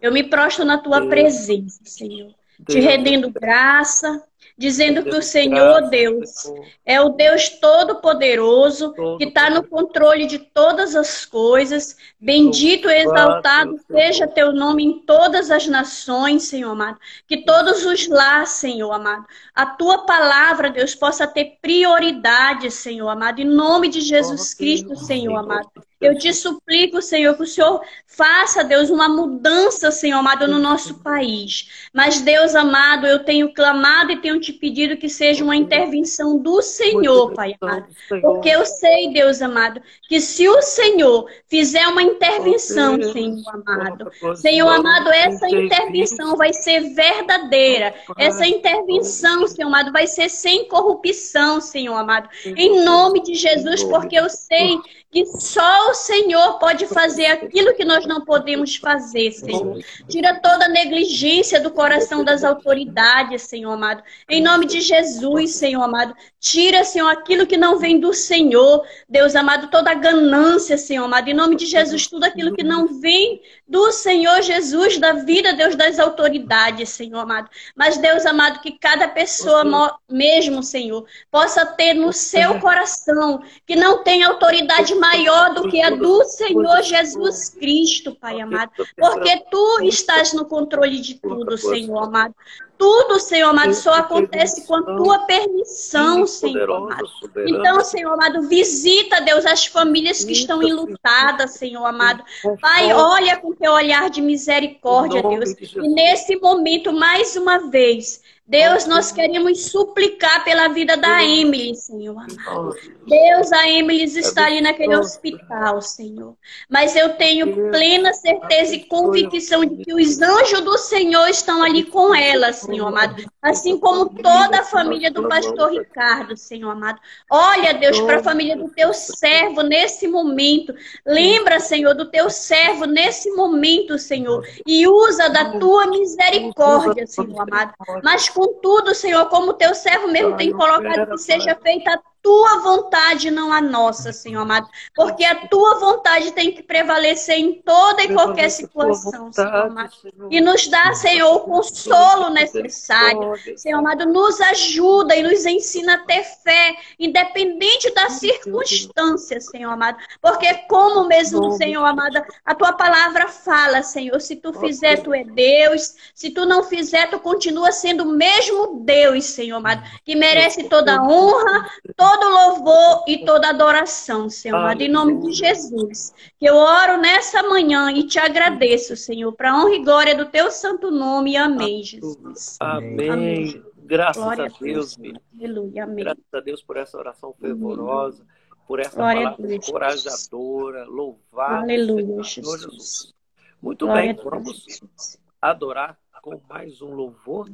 eu 0.00 0.12
me 0.12 0.22
prostro 0.22 0.64
na 0.64 0.78
tua 0.78 1.08
presença, 1.08 1.80
Senhor, 1.84 2.32
te 2.66 2.78
rendendo 2.80 3.30
graça, 3.30 4.22
dizendo 4.56 5.04
que 5.04 5.14
o 5.14 5.22
Senhor 5.22 5.88
Deus 5.88 6.52
é 6.84 7.00
o 7.00 7.10
Deus 7.10 7.48
Todo-Poderoso, 7.60 8.92
que 9.16 9.24
está 9.24 9.48
no 9.48 9.62
controle 9.62 10.26
de 10.26 10.38
todas 10.40 10.96
as 10.96 11.24
coisas. 11.24 11.96
Bendito 12.18 12.88
e 12.88 13.02
exaltado 13.02 13.78
seja 13.88 14.26
teu 14.26 14.52
nome 14.52 14.84
em 14.84 14.98
todas 15.00 15.50
as 15.52 15.68
nações, 15.68 16.44
Senhor 16.44 16.70
amado. 16.70 16.98
Que 17.26 17.44
todos 17.44 17.86
os 17.86 18.08
lá, 18.08 18.44
Senhor 18.46 18.90
amado, 18.90 19.26
a 19.54 19.64
tua 19.64 20.04
palavra, 20.04 20.70
Deus, 20.70 20.94
possa 20.94 21.26
ter 21.26 21.58
prioridade, 21.62 22.70
Senhor 22.70 23.08
amado, 23.08 23.40
em 23.40 23.44
nome 23.44 23.88
de 23.88 24.00
Jesus 24.00 24.54
Cristo, 24.54 24.96
Senhor 24.96 25.36
amado. 25.36 25.70
Eu 26.00 26.16
te 26.16 26.32
suplico, 26.32 27.02
Senhor, 27.02 27.34
que 27.34 27.42
o 27.42 27.46
Senhor 27.46 27.80
faça, 28.06 28.62
Deus, 28.62 28.88
uma 28.88 29.08
mudança, 29.08 29.90
Senhor 29.90 30.18
amado, 30.18 30.46
no 30.46 30.58
nosso 30.58 31.02
país. 31.02 31.88
Mas, 31.92 32.20
Deus 32.20 32.54
amado, 32.54 33.06
eu 33.06 33.24
tenho 33.24 33.52
clamado 33.52 34.12
e 34.12 34.20
tenho 34.20 34.38
te 34.38 34.52
pedido 34.52 34.96
que 34.96 35.08
seja 35.08 35.42
uma 35.42 35.56
intervenção 35.56 36.38
do 36.38 36.62
Senhor, 36.62 37.32
Pai 37.34 37.54
amado. 37.60 37.86
Porque 38.22 38.48
eu 38.48 38.64
sei, 38.64 39.12
Deus 39.12 39.42
amado, 39.42 39.82
que 40.08 40.20
se 40.20 40.48
o 40.48 40.62
Senhor 40.62 41.28
fizer 41.48 41.86
uma 41.88 42.02
intervenção, 42.02 43.00
Senhor 43.02 43.42
amado, 43.48 44.10
Senhor 44.36 44.68
amado, 44.68 45.10
essa 45.10 45.48
intervenção 45.48 46.36
vai 46.36 46.52
ser 46.52 46.94
verdadeira. 46.94 47.92
Essa 48.16 48.46
intervenção, 48.46 49.48
Senhor 49.48 49.66
amado, 49.66 49.92
vai 49.92 50.06
ser 50.06 50.28
sem 50.28 50.68
corrupção, 50.68 51.60
Senhor 51.60 51.96
amado. 51.96 52.28
Em 52.44 52.84
nome 52.84 53.20
de 53.20 53.34
Jesus, 53.34 53.82
porque 53.82 54.16
eu 54.16 54.30
sei 54.30 54.78
que 55.10 55.24
só 55.24 55.90
o 55.90 55.94
Senhor 55.94 56.58
pode 56.58 56.86
fazer 56.86 57.26
aquilo 57.26 57.74
que 57.74 57.84
nós 57.84 58.04
não 58.04 58.24
podemos 58.24 58.76
fazer, 58.76 59.32
Senhor. 59.32 59.78
Tira 60.06 60.38
toda 60.40 60.68
negligência 60.68 61.58
do 61.60 61.70
coração 61.70 62.22
das 62.22 62.44
autoridades, 62.44 63.42
Senhor 63.42 63.72
amado. 63.72 64.02
Em 64.28 64.42
nome 64.42 64.66
de 64.66 64.82
Jesus, 64.82 65.54
Senhor 65.54 65.82
amado. 65.82 66.14
Tira, 66.38 66.84
Senhor, 66.84 67.08
aquilo 67.08 67.46
que 67.46 67.56
não 67.56 67.78
vem 67.78 67.98
do 67.98 68.12
Senhor, 68.12 68.84
Deus 69.08 69.34
amado, 69.34 69.70
toda 69.70 69.90
a 69.90 69.94
ganância, 69.94 70.76
Senhor 70.76 71.04
amado. 71.04 71.28
Em 71.28 71.34
nome 71.34 71.56
de 71.56 71.64
Jesus, 71.64 72.06
tudo 72.06 72.24
aquilo 72.24 72.54
que 72.54 72.62
não 72.62 73.00
vem 73.00 73.40
do 73.66 73.90
Senhor 73.92 74.42
Jesus, 74.42 74.98
da 74.98 75.12
vida, 75.12 75.54
Deus, 75.54 75.74
das 75.74 75.98
autoridades, 75.98 76.90
Senhor 76.90 77.18
amado. 77.18 77.48
Mas, 77.74 77.96
Deus 77.96 78.26
amado, 78.26 78.60
que 78.60 78.72
cada 78.72 79.08
pessoa 79.08 79.98
mesmo, 80.08 80.62
Senhor, 80.62 81.06
possa 81.30 81.64
ter 81.64 81.94
no 81.94 82.12
seu 82.12 82.60
coração 82.60 83.42
que 83.66 83.74
não 83.74 84.02
tem 84.02 84.22
autoridade 84.22 84.97
maior 84.98 85.54
do 85.54 85.68
que 85.68 85.80
a 85.80 85.90
do 85.90 86.24
Senhor 86.24 86.82
Jesus 86.82 87.50
Cristo, 87.50 88.14
Pai 88.14 88.40
amado. 88.40 88.70
Porque 88.96 89.44
tu 89.50 89.80
estás 89.82 90.32
no 90.32 90.44
controle 90.44 91.00
de 91.00 91.14
tudo, 91.14 91.56
Senhor 91.56 91.98
amado. 91.98 92.34
Tudo, 92.76 93.18
Senhor 93.18 93.48
amado, 93.48 93.74
só 93.74 93.94
acontece 93.94 94.64
com 94.64 94.76
a 94.76 94.82
tua 94.82 95.18
permissão, 95.26 96.24
Senhor 96.28 96.70
amado. 96.70 97.08
Então, 97.44 97.80
Senhor 97.80 98.12
amado, 98.12 98.42
visita, 98.42 99.20
Deus, 99.20 99.44
as 99.44 99.66
famílias 99.66 100.22
que 100.22 100.32
estão 100.32 100.62
enlutadas, 100.62 101.54
Senhor 101.54 101.84
amado. 101.84 102.22
Pai, 102.60 102.92
olha 102.92 103.36
com 103.36 103.52
teu 103.52 103.72
olhar 103.72 104.08
de 104.08 104.22
misericórdia, 104.22 105.20
Deus. 105.20 105.50
E 105.74 105.88
nesse 105.88 106.36
momento, 106.36 106.92
mais 106.92 107.34
uma 107.34 107.68
vez, 107.68 108.22
Deus, 108.48 108.86
nós 108.86 109.12
queremos 109.12 109.66
suplicar 109.66 110.42
pela 110.42 110.68
vida 110.68 110.96
da 110.96 111.22
Emily, 111.22 111.74
Senhor 111.74 112.16
amado. 112.16 112.74
Deus, 113.06 113.52
a 113.52 113.68
Emily 113.68 114.04
está 114.04 114.46
ali 114.46 114.62
naquele 114.62 114.96
hospital, 114.96 115.82
Senhor. 115.82 116.34
Mas 116.66 116.96
eu 116.96 117.10
tenho 117.16 117.70
plena 117.70 118.12
certeza 118.14 118.74
e 118.74 118.84
convicção 118.86 119.66
de 119.66 119.84
que 119.84 119.92
os 119.92 120.22
anjos 120.22 120.62
do 120.62 120.78
Senhor 120.78 121.28
estão 121.28 121.62
ali 121.62 121.84
com 121.84 122.14
ela, 122.14 122.50
Senhor 122.54 122.86
amado. 122.86 123.22
Assim 123.42 123.78
como 123.78 124.08
toda 124.08 124.60
a 124.60 124.64
família 124.64 125.10
do 125.10 125.28
pastor 125.28 125.70
Ricardo, 125.70 126.34
Senhor 126.34 126.70
amado. 126.70 126.98
Olha, 127.30 127.74
Deus, 127.74 128.00
para 128.00 128.20
a 128.20 128.22
família 128.22 128.56
do 128.56 128.70
teu 128.70 128.94
servo 128.94 129.62
nesse 129.62 130.08
momento. 130.08 130.74
Lembra, 131.06 131.60
Senhor, 131.60 131.94
do 131.94 132.10
teu 132.10 132.30
servo 132.30 132.86
nesse 132.86 133.30
momento, 133.32 133.98
Senhor. 133.98 134.42
E 134.66 134.88
usa 134.88 135.28
da 135.28 135.58
tua 135.58 135.86
misericórdia, 135.86 137.06
Senhor 137.06 137.40
amado. 137.42 137.74
Mas 138.02 138.28
Contudo, 138.38 138.94
Senhor, 138.94 139.28
como 139.28 139.54
teu 139.54 139.74
servo 139.74 140.06
mesmo 140.06 140.36
tem 140.36 140.52
colocado, 140.52 141.10
que 141.10 141.18
seja 141.18 141.56
feita 141.56 141.94
a 141.94 142.00
tua 142.22 142.60
vontade, 142.60 143.30
não 143.30 143.52
a 143.52 143.60
nossa, 143.60 144.12
Senhor 144.12 144.42
amado. 144.42 144.68
Porque 144.94 145.24
a 145.24 145.46
tua 145.46 145.78
vontade 145.78 146.32
tem 146.32 146.52
que 146.52 146.62
prevalecer 146.62 147.36
em 147.36 147.62
toda 147.62 148.02
e 148.02 148.12
qualquer 148.12 148.50
situação, 148.50 149.32
Senhor 149.32 149.66
amado. 149.66 149.92
E 150.30 150.40
nos 150.40 150.66
dá, 150.68 150.92
Senhor, 150.94 151.34
o 151.34 151.40
consolo 151.40 152.30
necessário. 152.30 153.34
Senhor 153.56 153.78
amado, 153.78 154.06
nos 154.06 154.40
ajuda 154.40 155.14
e 155.14 155.22
nos 155.22 155.46
ensina 155.46 155.94
a 155.94 155.98
ter 155.98 156.24
fé, 156.24 156.76
independente 156.98 157.92
das 157.94 158.14
circunstâncias, 158.14 159.46
Senhor 159.46 159.70
amado. 159.70 159.98
Porque 160.20 160.52
como 160.68 161.06
mesmo, 161.06 161.52
Senhor 161.52 161.84
amado, 161.84 162.22
a 162.44 162.54
tua 162.54 162.72
palavra 162.72 163.28
fala, 163.28 163.82
Senhor, 163.82 164.20
se 164.20 164.36
tu 164.36 164.52
fizer, 164.52 165.02
tu 165.02 165.14
é 165.14 165.24
Deus. 165.24 165.94
Se 166.14 166.30
tu 166.30 166.44
não 166.44 166.64
fizer, 166.64 167.08
tu 167.10 167.20
continua 167.20 167.72
sendo 167.72 168.04
o 168.04 168.12
mesmo 168.12 168.80
Deus, 168.84 169.24
Senhor 169.24 169.56
amado, 169.56 169.82
que 170.04 170.14
merece 170.14 170.64
toda 170.64 170.96
a 170.96 171.02
honra, 171.02 171.70
toda 171.96 172.07
todo 172.08 172.28
louvor 172.28 173.04
e 173.06 173.24
toda 173.24 173.50
adoração, 173.50 174.30
Senhor, 174.30 174.56
amado, 174.56 174.80
em 174.80 174.88
nome 174.88 175.20
de 175.20 175.32
Jesus. 175.32 176.14
Que 176.38 176.46
eu 176.46 176.54
oro 176.54 176.96
nessa 176.96 177.42
manhã 177.42 177.90
e 177.92 178.04
te 178.06 178.18
agradeço, 178.18 178.96
Senhor, 178.96 179.32
para 179.32 179.54
honra 179.54 179.74
e 179.74 179.84
glória 179.84 180.14
do 180.14 180.26
teu 180.26 180.50
santo 180.50 180.90
nome. 180.90 181.36
Amém, 181.36 181.82
Jesus. 181.82 182.56
Amém. 182.60 183.10
amém. 183.10 183.62
Graças 183.76 184.22
glória 184.22 184.46
a 184.46 184.58
Deus. 184.58 184.98
Aleluia, 185.38 185.84
amém. 185.84 186.04
Graças 186.04 186.24
a 186.32 186.40
Deus 186.40 186.62
por 186.62 186.76
essa 186.76 186.96
oração 186.96 187.34
fervorosa, 187.38 188.24
por 188.66 188.80
essa 188.80 188.96
glória 188.96 189.22
palavra 189.22 189.54
encorajadora, 189.54 190.84
louvada. 190.84 191.62
Aleluia, 191.62 192.22
Jesus. 192.22 192.62
Jesus. 192.62 193.14
Muito 193.60 193.86
glória 193.86 194.14
bem, 194.14 194.24
vamos 194.24 195.18
adorar 195.42 195.98
com 196.22 196.40
mais 196.48 196.80
um 196.80 196.94
louvor. 196.94 197.50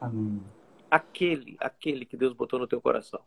Amém. 0.00 0.42
Aquele, 0.90 1.56
aquele 1.60 2.04
que 2.04 2.16
Deus 2.16 2.32
botou 2.32 2.58
no 2.58 2.66
teu 2.66 2.80
coração. 2.80 3.20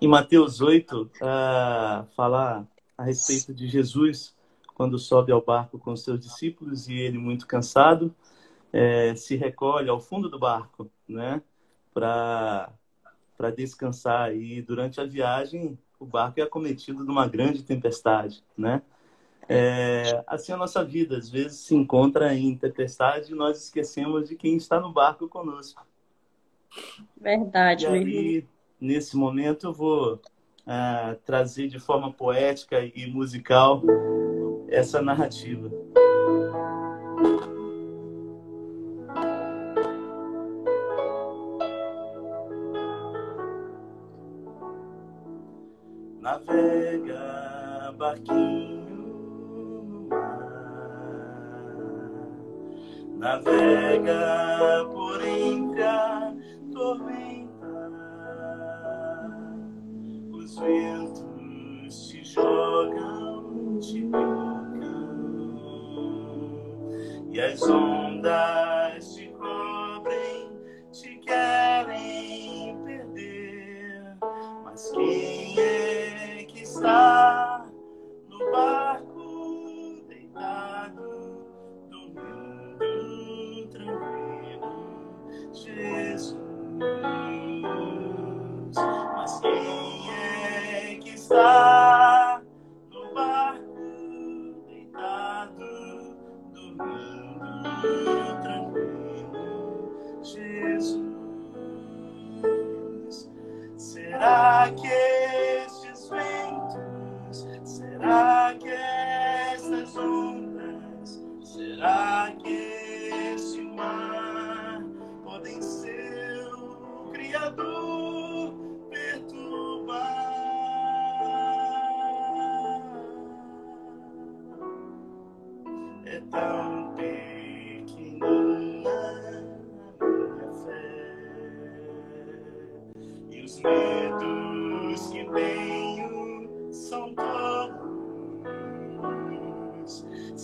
Em 0.00 0.08
Mateus 0.08 0.60
8, 0.60 1.02
uh, 1.02 1.08
ah, 1.22 2.06
falar 2.16 2.66
a 2.96 3.04
respeito 3.04 3.52
de 3.54 3.66
Jesus 3.66 4.34
quando 4.74 4.98
sobe 4.98 5.32
ao 5.32 5.42
barco 5.42 5.78
com 5.78 5.96
seus 5.96 6.20
discípulos 6.20 6.86
e 6.88 6.94
ele, 6.94 7.16
muito 7.16 7.46
cansado, 7.46 8.14
é, 8.72 9.14
se 9.14 9.34
recolhe 9.34 9.88
ao 9.88 9.98
fundo 9.98 10.28
do 10.28 10.38
barco, 10.38 10.90
né, 11.08 11.40
para 11.94 12.70
descansar. 13.56 14.36
E 14.36 14.60
durante 14.60 15.00
a 15.00 15.06
viagem, 15.06 15.78
o 15.98 16.04
barco 16.04 16.40
é 16.40 16.42
acometido 16.42 17.04
de 17.04 17.10
uma 17.10 17.26
grande 17.26 17.62
tempestade, 17.62 18.44
né? 18.56 18.82
É, 19.48 20.24
assim 20.26 20.52
a 20.52 20.56
nossa 20.56 20.84
vida 20.84 21.16
às 21.16 21.30
vezes 21.30 21.60
se 21.60 21.74
encontra 21.74 22.34
em 22.34 22.56
tempestade 22.56 23.30
e 23.30 23.34
nós 23.34 23.62
esquecemos 23.62 24.28
de 24.28 24.34
quem 24.34 24.56
está 24.56 24.80
no 24.80 24.92
barco 24.92 25.28
conosco. 25.28 25.86
Verdade. 27.16 27.84
E 27.84 27.86
aí, 27.86 28.46
nesse 28.80 29.16
momento, 29.16 29.66
eu 29.68 29.72
vou 29.72 30.14
uh, 30.14 31.16
trazer 31.24 31.68
de 31.68 31.78
forma 31.78 32.12
poética 32.12 32.80
e 32.80 33.06
musical 33.06 33.82
essa 34.68 35.00
narrativa. 35.00 35.70
Navega, 46.20 47.94
barquinho 47.96 48.84
no 49.86 50.08
mar, 50.08 50.66
navega 53.16 54.88
por 54.92 55.24
entre 55.24 55.55
os 60.56 60.60
ventos 60.60 62.08
te 62.08 62.24
jogam, 62.24 63.78
te 63.78 64.02
tocam, 64.02 64.76
e 67.30 67.40
as 67.40 67.62
ondas 67.62 68.55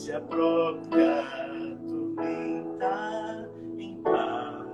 se 0.03 0.13
a 0.13 0.21
própria 0.21 1.23
tormenta 1.87 3.49
empala. 3.79 4.73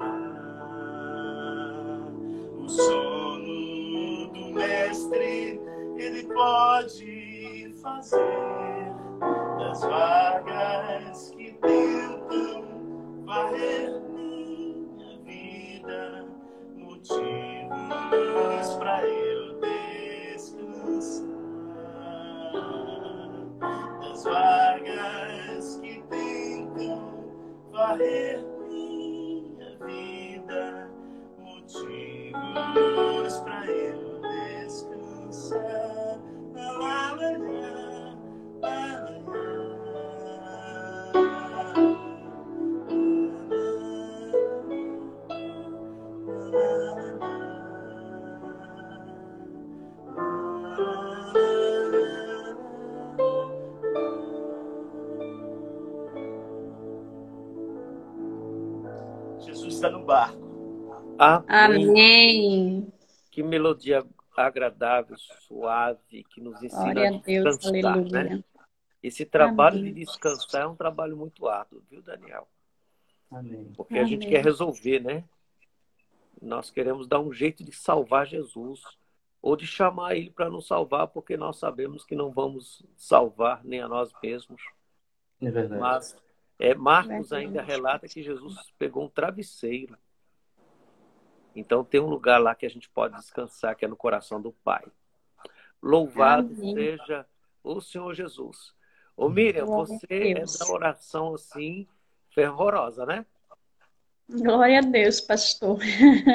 O 2.56 2.66
sono 2.66 4.32
do 4.32 4.54
mestre 4.54 5.60
ele 5.98 6.22
pode 6.32 7.74
fazer 7.82 8.90
das 9.58 9.82
vagas 9.82 10.17
Jesus 59.48 59.76
está 59.76 59.88
no 59.90 60.04
barco. 60.04 60.38
Amém. 61.18 61.88
Amém. 61.88 62.92
Que 63.30 63.42
melodia 63.42 64.04
agradável, 64.36 65.16
suave, 65.16 66.22
que 66.24 66.38
nos 66.38 66.62
ensina 66.62 66.92
Glória 66.92 67.10
a 67.10 67.14
a 67.14 67.18
Deus. 67.18 67.56
descansar, 67.56 67.92
Aleluia. 67.94 68.24
né? 68.24 68.44
Esse 69.02 69.24
trabalho 69.24 69.78
Amém. 69.78 69.94
de 69.94 70.00
descansar 70.04 70.62
é 70.62 70.66
um 70.66 70.76
trabalho 70.76 71.16
muito 71.16 71.48
árduo, 71.48 71.82
viu, 71.90 72.02
Daniel? 72.02 72.46
Amém. 73.30 73.72
Porque 73.74 73.98
a 73.98 74.04
gente 74.04 74.26
Amém. 74.26 74.28
quer 74.36 74.44
resolver, 74.44 75.00
né? 75.00 75.24
Nós 76.42 76.70
queremos 76.70 77.08
dar 77.08 77.18
um 77.18 77.32
jeito 77.32 77.64
de 77.64 77.72
salvar 77.72 78.26
Jesus 78.26 78.82
ou 79.40 79.56
de 79.56 79.66
chamar 79.66 80.14
ele 80.14 80.30
para 80.30 80.50
nos 80.50 80.66
salvar, 80.66 81.08
porque 81.08 81.38
nós 81.38 81.56
sabemos 81.56 82.04
que 82.04 82.14
não 82.14 82.30
vamos 82.30 82.84
salvar 82.96 83.64
nem 83.64 83.80
a 83.80 83.88
nós 83.88 84.12
mesmos. 84.22 84.60
É 85.40 85.50
verdade. 85.50 85.80
Mas 85.80 86.16
é, 86.58 86.74
Marcos 86.74 87.32
ainda 87.32 87.62
relata 87.62 88.08
que 88.08 88.22
Jesus 88.22 88.54
pegou 88.78 89.04
um 89.04 89.08
travesseiro. 89.08 89.96
Então 91.54 91.84
tem 91.84 92.00
um 92.00 92.08
lugar 92.08 92.40
lá 92.40 92.54
que 92.54 92.66
a 92.66 92.70
gente 92.70 92.88
pode 92.88 93.16
descansar, 93.16 93.74
que 93.76 93.84
é 93.84 93.88
no 93.88 93.96
coração 93.96 94.40
do 94.40 94.52
Pai. 94.52 94.84
Louvado 95.82 96.52
Amém. 96.58 96.74
seja 96.74 97.26
o 97.62 97.80
Senhor 97.80 98.12
Jesus. 98.14 98.74
Ô 99.16 99.28
Miriam, 99.28 99.66
Glória 99.66 99.86
você 99.98 100.06
é 100.10 100.44
da 100.44 100.72
oração 100.72 101.34
assim, 101.34 101.86
fervorosa, 102.30 103.04
né? 103.04 103.26
Glória 104.30 104.78
a 104.78 104.82
Deus, 104.82 105.20
pastor. 105.20 105.78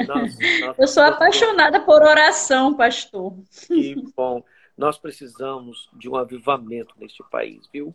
Nós- 0.06 0.36
nós 0.60 0.78
Eu 0.78 0.88
sou 0.88 1.02
apaixonada 1.02 1.80
por 1.80 2.02
oração, 2.02 2.74
pastor. 2.76 3.34
Que 3.66 3.94
bom. 4.16 4.42
Nós 4.76 4.98
precisamos 4.98 5.88
de 5.92 6.08
um 6.08 6.16
avivamento 6.16 6.94
neste 6.98 7.22
país, 7.30 7.68
viu? 7.72 7.94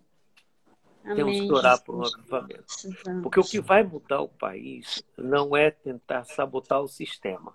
Temos 1.03 1.39
que 1.39 1.51
orar 1.51 1.81
por 1.83 1.95
um 1.95 2.03
Jesus. 2.03 2.19
avivamento. 2.19 3.21
Porque 3.23 3.39
o 3.39 3.43
que 3.43 3.59
vai 3.59 3.83
mudar 3.83 4.21
o 4.21 4.27
país 4.27 5.03
não 5.17 5.55
é 5.55 5.71
tentar 5.71 6.23
sabotar 6.25 6.81
o 6.81 6.88
sistema. 6.88 7.53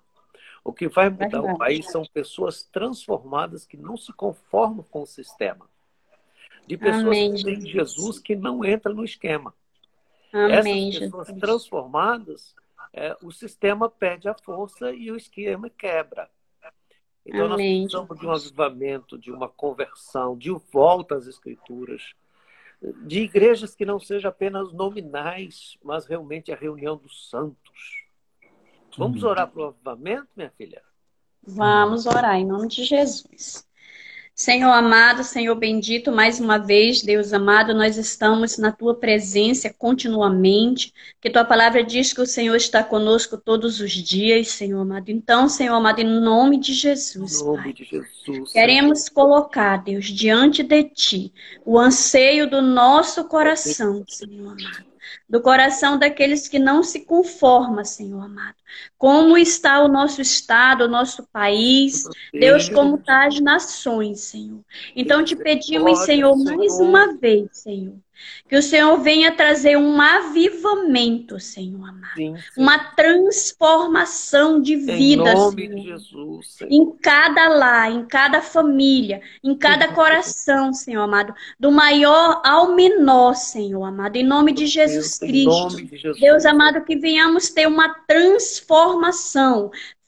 O 0.64 0.72
que 0.72 0.88
vai 0.88 1.10
mudar 1.10 1.28
Verdade. 1.28 1.54
o 1.54 1.58
país 1.58 1.90
são 1.90 2.04
pessoas 2.06 2.62
transformadas 2.62 3.66
que 3.66 3.76
não 3.76 3.96
se 3.96 4.12
conformam 4.12 4.82
com 4.84 5.02
o 5.02 5.06
sistema. 5.06 5.68
De 6.66 6.78
pessoas 6.78 7.04
Amém, 7.04 7.34
que 7.34 7.44
têm 7.44 7.60
Jesus. 7.60 7.72
Jesus 7.72 8.18
que 8.18 8.34
não 8.34 8.64
entra 8.64 8.92
no 8.92 9.04
esquema. 9.04 9.54
Amém, 10.32 10.88
Essas 10.88 11.00
pessoas 11.00 11.26
Jesus. 11.26 11.40
transformadas, 11.40 12.54
é, 12.92 13.16
o 13.22 13.30
sistema 13.30 13.90
perde 13.90 14.28
a 14.28 14.34
força 14.34 14.90
e 14.90 15.12
o 15.12 15.16
esquema 15.16 15.68
quebra. 15.68 16.30
Então 17.26 17.52
Amém, 17.52 17.82
nós 17.82 17.92
precisamos 17.92 18.18
de 18.18 18.26
um 18.26 18.32
Jesus. 18.32 18.48
avivamento, 18.48 19.18
de 19.18 19.30
uma 19.30 19.48
conversão, 19.48 20.36
de 20.36 20.50
volta 20.72 21.16
às 21.16 21.26
escrituras, 21.26 22.14
de 23.06 23.20
igrejas 23.20 23.74
que 23.74 23.84
não 23.84 23.98
sejam 23.98 24.28
apenas 24.30 24.72
nominais, 24.72 25.76
mas 25.82 26.06
realmente 26.06 26.52
a 26.52 26.56
reunião 26.56 26.96
dos 26.96 27.28
santos. 27.30 28.04
Vamos 28.96 29.22
Uhum. 29.22 29.30
orar 29.30 29.48
para 29.50 29.62
o 29.62 29.66
avivamento, 29.66 30.28
minha 30.36 30.50
filha? 30.50 30.82
Vamos 31.46 32.06
orar 32.06 32.36
em 32.36 32.46
nome 32.46 32.68
de 32.68 32.84
Jesus. 32.84 33.66
Senhor 34.34 34.72
amado, 34.72 35.22
Senhor 35.22 35.54
bendito, 35.54 36.10
mais 36.10 36.40
uma 36.40 36.58
vez, 36.58 37.02
Deus 37.02 37.32
amado, 37.32 37.72
nós 37.72 37.96
estamos 37.96 38.58
na 38.58 38.72
tua 38.72 38.96
presença 38.96 39.72
continuamente, 39.72 40.92
que 41.20 41.30
tua 41.30 41.44
palavra 41.44 41.84
diz 41.84 42.12
que 42.12 42.20
o 42.20 42.26
Senhor 42.26 42.56
está 42.56 42.82
conosco 42.82 43.38
todos 43.38 43.80
os 43.80 43.92
dias, 43.92 44.48
Senhor 44.48 44.80
amado. 44.80 45.08
Então, 45.08 45.48
Senhor 45.48 45.74
amado, 45.74 46.00
em 46.00 46.20
nome 46.20 46.58
de 46.58 46.72
Jesus, 46.74 47.40
em 47.40 47.44
nome 47.44 47.72
de 47.72 47.84
Jesus 47.84 48.52
queremos 48.52 49.08
colocar, 49.08 49.76
Deus, 49.84 50.06
diante 50.06 50.64
de 50.64 50.82
ti 50.82 51.32
o 51.64 51.78
anseio 51.78 52.50
do 52.50 52.60
nosso 52.60 53.24
coração, 53.28 54.04
Senhor 54.08 54.48
amado 54.48 54.94
do 55.28 55.40
coração 55.40 55.98
daqueles 55.98 56.48
que 56.48 56.58
não 56.58 56.82
se 56.82 57.04
conformam, 57.04 57.84
Senhor 57.84 58.20
amado. 58.20 58.56
Como 58.96 59.36
está 59.36 59.82
o 59.82 59.88
nosso 59.88 60.20
estado, 60.20 60.84
o 60.84 60.88
nosso 60.88 61.24
país, 61.32 62.04
Deus, 62.32 62.68
como 62.68 62.96
está 62.96 63.26
as 63.26 63.40
nações, 63.40 64.20
Senhor. 64.20 64.60
Então 64.96 65.24
te 65.24 65.36
pedimos, 65.36 66.04
Senhor, 66.04 66.36
mais 66.36 66.80
uma 66.80 67.14
vez, 67.16 67.48
Senhor, 67.52 67.94
que 68.48 68.56
o 68.56 68.62
Senhor 68.62 68.96
venha 68.98 69.32
trazer 69.32 69.76
um 69.76 70.00
avivamento, 70.00 71.38
Senhor 71.40 71.82
amado. 71.86 72.14
Sim, 72.14 72.36
sim. 72.36 72.60
Uma 72.60 72.78
transformação 72.78 74.62
de 74.62 74.76
vida, 74.76 75.30
em 75.30 75.34
nome 75.34 75.62
Senhor. 75.62 75.74
De 75.74 75.82
Jesus, 75.82 76.52
Senhor. 76.52 76.72
Em 76.72 76.96
cada 77.02 77.48
lar, 77.48 77.90
em 77.90 78.04
cada 78.06 78.40
família, 78.40 79.20
em 79.42 79.54
cada 79.54 79.88
coração, 79.88 80.72
Senhor 80.72 81.02
amado. 81.02 81.34
Do 81.58 81.72
maior 81.72 82.40
ao 82.44 82.74
menor, 82.74 83.34
Senhor 83.34 83.82
amado. 83.84 84.16
Em 84.16 84.24
nome 84.24 84.52
de 84.52 84.66
Jesus 84.66 85.18
Deus, 85.18 85.30
Cristo. 85.30 85.76
De 85.76 85.96
Jesus. 85.96 86.20
Deus 86.20 86.46
amado, 86.46 86.84
que 86.84 86.96
venhamos 86.96 87.50
ter 87.50 87.66
uma 87.66 87.88
transformação 88.06 88.63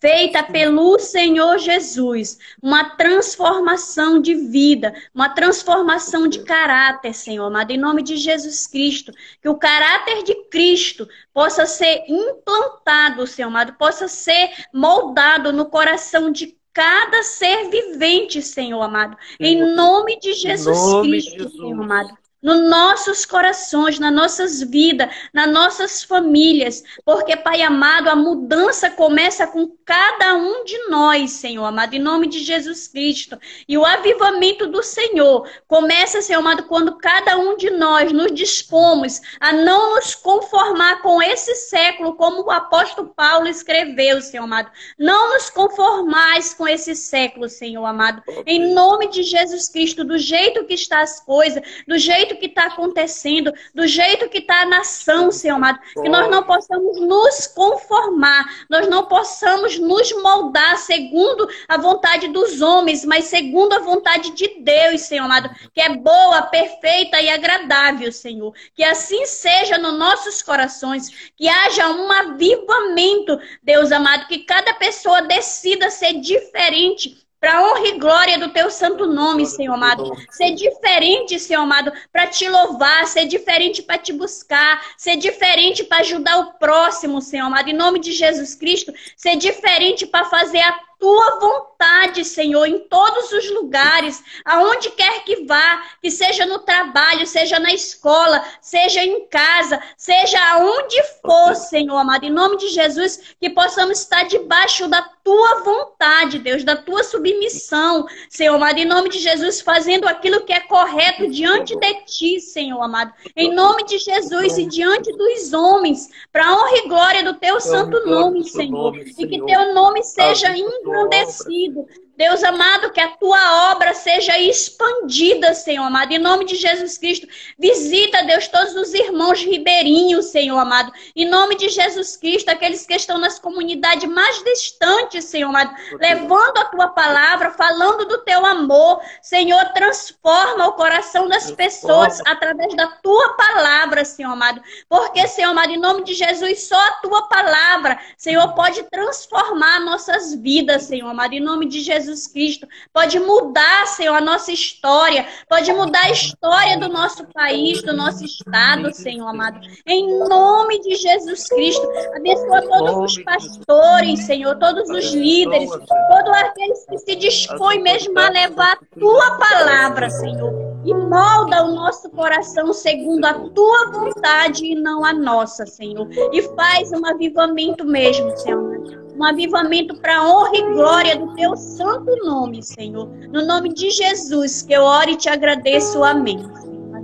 feita 0.00 0.42
pelo 0.42 0.98
Senhor 0.98 1.58
Jesus, 1.58 2.38
uma 2.62 2.96
transformação 2.96 4.20
de 4.20 4.34
vida, 4.34 4.94
uma 5.14 5.28
transformação 5.28 6.28
de 6.28 6.44
caráter, 6.44 7.14
Senhor 7.14 7.46
amado, 7.46 7.70
em 7.70 7.78
nome 7.78 8.02
de 8.02 8.16
Jesus 8.16 8.66
Cristo, 8.66 9.12
que 9.40 9.48
o 9.48 9.58
caráter 9.58 10.22
de 10.22 10.34
Cristo 10.48 11.08
possa 11.32 11.66
ser 11.66 12.04
implantado, 12.08 13.26
Senhor 13.26 13.48
amado, 13.48 13.74
possa 13.74 14.06
ser 14.06 14.50
moldado 14.72 15.52
no 15.52 15.66
coração 15.66 16.30
de 16.30 16.56
cada 16.72 17.22
ser 17.22 17.70
vivente, 17.70 18.42
Senhor 18.42 18.82
amado, 18.82 19.16
em 19.40 19.74
nome 19.74 20.20
de 20.20 20.34
Jesus 20.34 20.78
nome 20.78 21.08
Cristo, 21.08 21.30
de 21.30 21.42
Jesus. 21.42 21.52
Senhor 21.52 21.82
amado 21.82 22.25
nos 22.42 22.68
nossos 22.68 23.24
corações, 23.24 23.98
nas 23.98 24.12
nossas 24.12 24.60
vidas, 24.62 25.08
nas 25.32 25.50
nossas 25.50 26.02
famílias. 26.02 26.82
Porque, 27.04 27.36
Pai 27.36 27.62
amado, 27.62 28.08
a 28.08 28.16
mudança 28.16 28.90
começa 28.90 29.46
com 29.46 29.68
cada 29.84 30.34
um 30.34 30.64
de 30.64 30.88
nós, 30.88 31.32
Senhor 31.32 31.64
amado, 31.64 31.94
em 31.94 31.98
nome 31.98 32.26
de 32.26 32.40
Jesus 32.40 32.88
Cristo. 32.88 33.38
E 33.68 33.76
o 33.76 33.84
avivamento 33.84 34.66
do 34.66 34.82
Senhor 34.82 35.48
começa, 35.66 36.22
Senhor 36.22 36.40
amado, 36.40 36.64
quando 36.64 36.96
cada 36.96 37.36
um 37.36 37.56
de 37.56 37.70
nós 37.70 38.12
nos 38.12 38.32
dispomos 38.32 39.20
a 39.40 39.52
não 39.52 39.94
nos 39.94 40.14
conformar 40.14 41.02
com 41.02 41.22
esse 41.22 41.54
século, 41.54 42.14
como 42.14 42.42
o 42.42 42.50
apóstolo 42.50 43.12
Paulo 43.14 43.48
escreveu, 43.48 44.20
Senhor 44.20 44.44
amado. 44.44 44.70
Não 44.98 45.34
nos 45.34 45.50
conformais 45.50 46.54
com 46.54 46.66
esse 46.66 46.94
século, 46.94 47.48
Senhor 47.48 47.84
amado. 47.84 48.22
Em 48.46 48.74
nome 48.74 49.08
de 49.08 49.22
Jesus 49.22 49.68
Cristo, 49.68 50.04
do 50.04 50.18
jeito 50.18 50.64
que 50.64 50.74
está 50.74 51.00
as 51.00 51.20
coisas, 51.20 51.62
do 51.86 51.98
jeito 51.98 52.35
que 52.36 52.46
está 52.46 52.66
acontecendo, 52.66 53.52
do 53.74 53.86
jeito 53.86 54.28
que 54.28 54.38
está 54.38 54.62
a 54.62 54.66
nação, 54.66 55.30
Senhor 55.30 55.56
amado, 55.56 55.80
que 55.94 56.08
nós 56.08 56.28
não 56.30 56.42
possamos 56.42 57.00
nos 57.00 57.46
conformar, 57.46 58.66
nós 58.68 58.88
não 58.88 59.06
possamos 59.06 59.78
nos 59.78 60.12
moldar 60.22 60.76
segundo 60.78 61.48
a 61.68 61.76
vontade 61.76 62.28
dos 62.28 62.60
homens, 62.60 63.04
mas 63.04 63.26
segundo 63.26 63.72
a 63.74 63.80
vontade 63.80 64.30
de 64.30 64.60
Deus, 64.60 65.02
Senhor 65.02 65.24
amado, 65.24 65.50
que 65.74 65.80
é 65.80 65.88
boa, 65.96 66.42
perfeita 66.42 67.20
e 67.20 67.28
agradável, 67.28 68.10
Senhor. 68.12 68.54
Que 68.74 68.84
assim 68.84 69.26
seja 69.26 69.78
nos 69.78 69.98
nossos 69.98 70.42
corações, 70.42 71.30
que 71.36 71.48
haja 71.48 71.88
um 71.90 72.10
avivamento, 72.10 73.38
Deus 73.62 73.92
amado, 73.92 74.26
que 74.26 74.38
cada 74.44 74.74
pessoa 74.74 75.22
decida 75.22 75.90
ser 75.90 76.14
diferente 76.20 77.25
para 77.46 77.62
honra 77.62 77.86
e 77.86 77.92
glória 77.92 78.38
do 78.40 78.48
teu 78.48 78.68
santo 78.72 79.06
nome, 79.06 79.46
Senhor 79.46 79.72
amado. 79.72 80.10
Ser 80.32 80.50
diferente, 80.56 81.38
Senhor 81.38 81.60
amado, 81.60 81.92
para 82.12 82.26
te 82.26 82.48
louvar, 82.48 83.06
ser 83.06 83.24
diferente 83.26 83.84
para 83.84 83.98
te 83.98 84.12
buscar, 84.12 84.84
ser 84.98 85.14
diferente 85.14 85.84
para 85.84 85.98
ajudar 85.98 86.40
o 86.40 86.54
próximo, 86.54 87.22
Senhor 87.22 87.46
amado. 87.46 87.70
Em 87.70 87.72
nome 87.72 88.00
de 88.00 88.10
Jesus 88.10 88.56
Cristo, 88.56 88.92
ser 89.16 89.36
diferente 89.36 90.04
para 90.04 90.24
fazer 90.24 90.58
a 90.58 90.76
tua 90.98 91.38
vontade, 91.38 92.24
Senhor, 92.24 92.66
em 92.66 92.80
todos 92.88 93.30
os 93.30 93.50
lugares, 93.50 94.24
aonde 94.44 94.90
quer 94.90 95.22
que 95.24 95.44
vá, 95.44 95.84
que 96.02 96.10
seja 96.10 96.46
no 96.46 96.60
trabalho, 96.60 97.26
seja 97.26 97.60
na 97.60 97.72
escola, 97.72 98.42
seja 98.60 99.04
em 99.04 99.28
casa, 99.28 99.80
seja 99.96 100.40
aonde 100.52 101.00
for, 101.22 101.54
Senhor 101.54 101.96
amado, 101.96 102.24
em 102.24 102.30
nome 102.30 102.56
de 102.56 102.68
Jesus, 102.70 103.36
que 103.38 103.50
possamos 103.50 104.00
estar 104.00 104.24
debaixo 104.24 104.88
da 104.88 105.15
tua 105.26 105.60
vontade, 105.64 106.38
Deus, 106.38 106.62
da 106.62 106.76
tua 106.76 107.02
submissão, 107.02 108.06
Senhor 108.30 108.54
amado, 108.54 108.78
em 108.78 108.84
nome 108.84 109.08
de 109.08 109.18
Jesus, 109.18 109.60
fazendo 109.60 110.06
aquilo 110.06 110.44
que 110.44 110.52
é 110.52 110.60
correto 110.60 111.28
diante 111.28 111.74
de 111.76 111.94
ti, 112.04 112.40
Senhor 112.40 112.80
amado, 112.80 113.12
em 113.34 113.52
nome 113.52 113.84
de 113.86 113.98
Jesus 113.98 114.56
e 114.56 114.66
diante 114.66 115.10
dos 115.10 115.52
homens, 115.52 116.08
para 116.30 116.54
honra 116.54 116.76
e 116.76 116.88
glória 116.88 117.24
do 117.24 117.34
teu 117.34 117.60
santo 117.60 118.06
nome, 118.06 118.44
Senhor, 118.44 118.96
e 118.96 119.26
que 119.26 119.44
teu 119.44 119.74
nome 119.74 120.04
seja 120.04 120.56
engrandecido 120.56 121.84
Deus 122.16 122.42
amado, 122.42 122.90
que 122.92 123.00
a 123.00 123.08
tua 123.08 123.72
obra 123.72 123.92
seja 123.92 124.38
expandida, 124.38 125.52
Senhor 125.52 125.84
amado. 125.84 126.12
Em 126.12 126.18
nome 126.18 126.46
de 126.46 126.56
Jesus 126.56 126.96
Cristo, 126.96 127.26
visita, 127.58 128.24
Deus, 128.24 128.48
todos 128.48 128.74
os 128.74 128.94
irmãos 128.94 129.42
ribeirinhos, 129.42 130.26
Senhor 130.26 130.58
amado. 130.58 130.90
Em 131.14 131.28
nome 131.28 131.56
de 131.56 131.68
Jesus 131.68 132.16
Cristo, 132.16 132.48
aqueles 132.48 132.86
que 132.86 132.94
estão 132.94 133.18
nas 133.18 133.38
comunidades 133.38 134.08
mais 134.08 134.42
distantes, 134.42 135.26
Senhor 135.26 135.48
amado, 135.48 135.74
levando 136.00 136.56
a 136.56 136.64
tua 136.64 136.88
palavra, 136.88 137.50
falando 137.50 138.06
do 138.06 138.18
teu 138.18 138.46
amor. 138.46 139.02
Senhor, 139.20 139.62
transforma 139.74 140.68
o 140.68 140.72
coração 140.72 141.28
das 141.28 141.50
pessoas 141.50 142.22
através 142.24 142.74
da 142.74 142.86
tua 142.86 143.34
palavra, 143.34 144.06
Senhor 144.06 144.32
amado. 144.32 144.62
Porque, 144.88 145.28
Senhor 145.28 145.50
amado, 145.50 145.70
em 145.70 145.78
nome 145.78 146.02
de 146.02 146.14
Jesus, 146.14 146.66
só 146.66 146.78
a 146.78 146.92
tua 147.02 147.28
palavra, 147.28 148.00
Senhor, 148.16 148.54
pode 148.54 148.82
transformar 148.84 149.80
nossas 149.80 150.34
vidas, 150.34 150.84
Senhor 150.84 151.10
amado. 151.10 151.34
Em 151.34 151.40
nome 151.40 151.66
de 151.66 151.80
Jesus 151.80 152.05
Jesus 152.06 152.28
Cristo. 152.28 152.66
Pode 152.92 153.18
mudar, 153.18 153.86
Senhor, 153.86 154.14
a 154.14 154.20
nossa 154.20 154.52
história. 154.52 155.26
Pode 155.48 155.72
mudar 155.72 156.04
a 156.04 156.10
história 156.10 156.78
do 156.78 156.88
nosso 156.88 157.26
país, 157.26 157.82
do 157.82 157.92
nosso 157.92 158.24
estado, 158.24 158.94
Senhor 158.94 159.26
amado. 159.26 159.60
Em 159.86 160.18
nome 160.28 160.80
de 160.80 160.94
Jesus 160.94 161.48
Cristo. 161.48 161.86
Abençoa 162.14 162.62
todos 162.62 163.16
os 163.16 163.24
pastores, 163.24 164.20
Senhor, 164.24 164.56
todos 164.58 164.88
os 164.88 165.12
líderes, 165.12 165.68
todos 165.70 166.32
aqueles 166.32 166.86
que 166.86 166.98
se 166.98 167.16
dispõem 167.16 167.82
mesmo 167.82 168.18
a 168.18 168.28
levar 168.28 168.72
a 168.72 168.98
tua 168.98 169.38
palavra, 169.38 170.08
Senhor. 170.08 170.66
E 170.84 170.94
molda 170.94 171.64
o 171.64 171.74
nosso 171.74 172.08
coração 172.10 172.72
segundo 172.72 173.24
a 173.24 173.34
tua 173.34 173.90
vontade 173.90 174.64
e 174.64 174.76
não 174.76 175.04
a 175.04 175.12
nossa, 175.12 175.66
Senhor. 175.66 176.08
E 176.32 176.42
faz 176.42 176.92
um 176.92 177.04
avivamento 177.04 177.84
mesmo, 177.84 178.36
Senhor 178.36 179.05
um 179.16 179.24
avivamento 179.24 179.96
para 179.96 180.22
honra 180.24 180.56
e 180.56 180.62
glória 180.62 181.16
do 181.16 181.34
teu 181.34 181.56
santo 181.56 182.14
nome, 182.24 182.62
Senhor. 182.62 183.08
No 183.08 183.44
nome 183.46 183.72
de 183.72 183.90
Jesus, 183.90 184.62
que 184.62 184.74
eu 184.74 184.82
oro 184.82 185.10
e 185.10 185.16
te 185.16 185.28
agradeço. 185.28 186.04
Amém. 186.04 186.38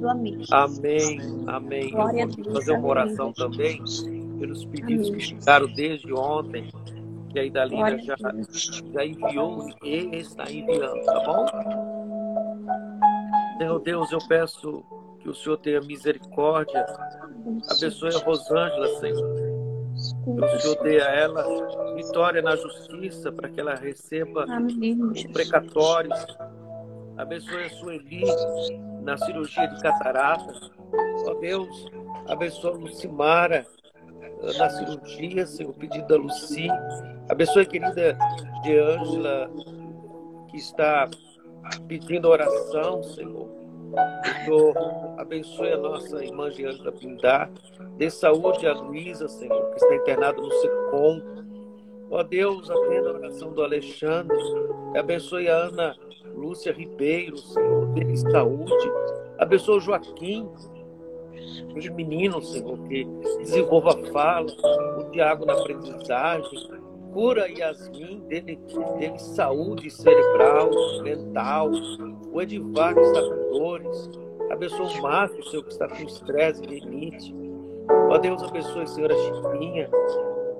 Amém. 0.04 0.44
Amém. 0.50 1.20
Amém. 1.46 1.90
Glória 1.90 2.22
eu 2.22 2.44
vou 2.44 2.54
fazer 2.54 2.72
uma 2.72 2.88
oração 2.88 3.32
também 3.32 3.82
pelos 4.38 4.64
pedidos 4.66 5.08
Amém. 5.08 5.18
que 5.18 5.26
chegaram 5.26 5.66
desde 5.72 6.12
ontem, 6.12 6.70
que 7.30 7.38
a 7.38 7.44
Idalina 7.44 7.98
já, 7.98 8.16
já 8.92 9.06
enviou 9.06 9.68
e 9.82 10.16
está 10.16 10.50
enviando, 10.50 11.04
tá 11.04 11.20
bom? 11.24 11.46
Senhor 13.58 13.78
Deus, 13.78 14.12
eu 14.12 14.18
peço 14.28 14.84
que 15.20 15.28
o 15.28 15.34
Senhor 15.34 15.56
tenha 15.58 15.80
misericórdia. 15.80 16.84
Abençoe 17.70 18.14
a 18.14 18.18
Rosângela, 18.18 18.88
Senhor 18.98 19.51
o 20.26 20.60
Senhor 20.60 20.82
dê 20.82 21.00
a 21.00 21.10
ela 21.10 21.94
vitória 21.94 22.42
na 22.42 22.56
justiça 22.56 23.32
para 23.32 23.48
que 23.48 23.60
ela 23.60 23.74
receba 23.74 24.46
os 25.12 25.24
precatórios. 25.24 26.26
Abençoe 27.16 27.64
a 27.64 27.70
Sueli 27.70 28.22
na 29.02 29.16
cirurgia 29.18 29.66
de 29.68 29.80
catarata. 29.80 30.52
Ó 31.26 31.34
Deus, 31.34 31.86
abençoe 32.28 32.70
a 32.70 32.74
Lucimara 32.74 33.66
eh, 34.42 34.58
na 34.58 34.70
cirurgia, 34.70 35.46
Senhor, 35.46 35.72
pedido 35.74 36.06
da 36.06 36.16
Luci. 36.16 36.68
Abençoe 37.28 37.62
a 37.62 37.66
querida 37.66 38.18
de 38.62 38.78
Ângela, 38.78 39.50
que 40.50 40.56
está 40.56 41.08
pedindo 41.86 42.28
oração, 42.28 43.02
Senhor. 43.02 43.61
Senhor, 44.44 44.74
abençoe 45.18 45.72
a 45.72 45.76
nossa 45.76 46.24
irmã 46.24 46.50
Giana 46.50 46.92
Pindar. 46.92 47.50
Dê 47.96 48.10
saúde 48.10 48.66
a 48.66 48.72
Luísa, 48.72 49.28
Senhor, 49.28 49.70
que 49.70 49.76
está 49.76 49.94
internada 49.94 50.40
no 50.40 50.50
SECOM. 50.50 51.22
Ó 52.10 52.22
Deus, 52.22 52.70
atenda 52.70 53.10
a 53.10 53.14
oração 53.14 53.52
do 53.52 53.62
Alexandre. 53.62 54.36
Abençoe 54.96 55.48
a 55.48 55.56
Ana 55.56 55.96
Lúcia 56.34 56.72
Ribeiro, 56.72 57.36
Senhor, 57.38 57.86
dê 57.88 58.16
saúde. 58.16 58.92
Abençoa 59.38 59.76
o 59.76 59.80
Joaquim, 59.80 60.48
aquele 61.70 61.90
menino, 61.90 62.40
Senhor, 62.42 62.78
que 62.88 63.04
desenvolva 63.38 63.90
a 63.90 64.12
fala, 64.12 64.46
o 64.98 65.10
Tiago 65.10 65.44
na 65.44 65.54
aprendizagem. 65.54 66.81
Cura 67.12 67.46
Yasmin, 67.46 68.20
dele, 68.26 68.58
dele 68.98 69.18
saúde 69.18 69.90
cerebral, 69.90 70.70
mental. 71.02 71.70
O 72.32 72.40
Edivar 72.40 72.94
que 72.94 73.00
está 73.00 73.20
com 73.20 73.58
dores. 73.58 74.10
Abençoa 74.50 74.88
o 74.88 75.02
Márcio, 75.02 75.44
Senhor, 75.44 75.62
que 75.64 75.72
está 75.72 75.88
com 75.88 76.02
estresse, 76.02 76.62
limite. 76.62 77.34
Ó 78.10 78.16
Deus, 78.16 78.42
abençoe, 78.42 78.86
Senhor, 78.86 79.12
a 79.12 79.14
Chipinha. 79.14 79.90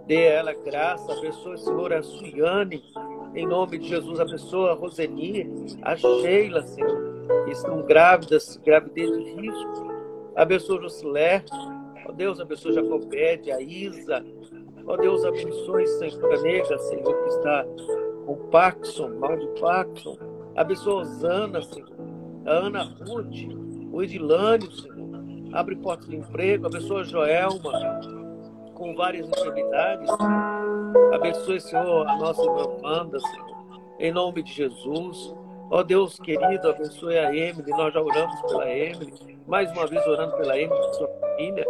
Dê 0.07 0.29
a 0.29 0.33
ela 0.33 0.53
graça. 0.53 1.11
Abençoe, 1.13 1.57
Senhor, 1.59 1.93
a 1.93 2.03
Suiane. 2.03 2.83
Em 3.35 3.47
nome 3.47 3.79
de 3.79 3.89
Jesus, 3.89 4.21
abençoa 4.21 4.73
a 4.73 4.75
Roseni, 4.75 5.49
a 5.81 5.97
Sheila, 5.97 6.63
Senhor, 6.63 7.45
que 7.47 7.53
estão 7.53 7.81
grávidas, 7.83 8.59
gravidez 8.59 9.11
de 9.11 9.41
risco. 9.41 9.91
Abençoa 10.37 10.79
o 10.79 10.83
Jocilé. 10.83 11.43
Ó 12.07 12.13
Deus, 12.13 12.41
abençoe 12.41 12.75
Jacobede, 12.75 13.51
a 13.51 13.59
Isa. 13.59 14.23
Ó 14.87 14.97
Deus, 14.97 15.25
abençoe 15.25 15.87
Senhor 15.87 16.43
Negra, 16.43 16.79
Senhor, 16.79 17.15
que 17.23 17.29
está 17.29 17.65
com 18.27 18.37
Paxson, 18.51 19.11
de 19.39 19.61
Paxson. 19.61 20.17
Abençoa 20.57 20.95
a 20.95 20.97
Osana, 21.03 21.63
Senhor. 21.63 21.91
A 22.47 22.51
Ana 22.51 22.83
Ruth, 22.83 23.93
o 23.93 24.03
Edilânio, 24.03 24.71
Senhor. 24.73 25.09
Abre 25.53 25.77
portas 25.77 26.09
de 26.09 26.17
emprego. 26.17 26.67
Abençoa 26.67 27.01
a 27.01 27.05
Joelma, 27.05 28.01
com 28.75 28.95
várias 28.95 29.29
enfermidades. 29.29 30.11
Abençoe, 31.15 31.61
Senhor, 31.61 32.09
a 32.09 32.17
nossa 32.17 32.43
irmã 32.43 32.67
Amanda, 32.79 33.21
Senhor. 33.21 33.53
Em 34.01 34.13
nome 34.13 34.43
de 34.43 34.53
Jesus. 34.53 35.35
Ó 35.71 35.83
Deus 35.83 36.19
querido, 36.19 36.69
abençoe 36.69 37.17
a 37.17 37.35
Emily. 37.35 37.71
Nós 37.71 37.95
já 37.95 38.03
oramos 38.03 38.43
pela 38.43 38.69
Emily. 38.69 39.39
Mais 39.47 39.71
uma 39.73 39.87
vez 39.87 40.07
orando 40.07 40.37
pela 40.37 40.59
Emily 40.59 40.95
sua 40.95 41.09
família. 41.09 41.65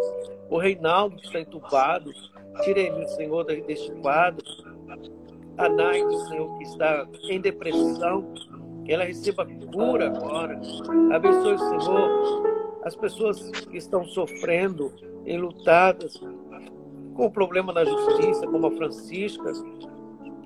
O 0.51 0.59
Reinaldo 0.59 1.17
que 1.17 1.27
está 1.27 1.41
entubado. 1.41 2.11
Tire 2.63 2.81
ele, 2.81 3.07
Senhor, 3.09 3.45
deste 3.45 3.91
quadro. 4.01 4.45
A 5.59 5.69
Naide, 5.69 6.17
Senhor, 6.29 6.59
que 6.59 6.65
está 6.65 7.07
em 7.29 7.41
depressão. 7.41 8.33
Que 8.85 8.93
ela 8.93 9.05
receba 9.05 9.47
cura 9.73 10.07
agora. 10.07 10.61
Abençoe, 11.13 11.59
Senhor, 11.59 12.43
as 12.85 12.97
pessoas 12.97 13.51
que 13.51 13.77
estão 13.77 14.05
sofrendo, 14.05 14.93
enlutadas, 15.25 16.21
com 17.15 17.31
problema 17.31 17.73
na 17.73 17.85
justiça, 17.85 18.47
como 18.47 18.67
a 18.67 18.71
Francisca. 18.73 19.53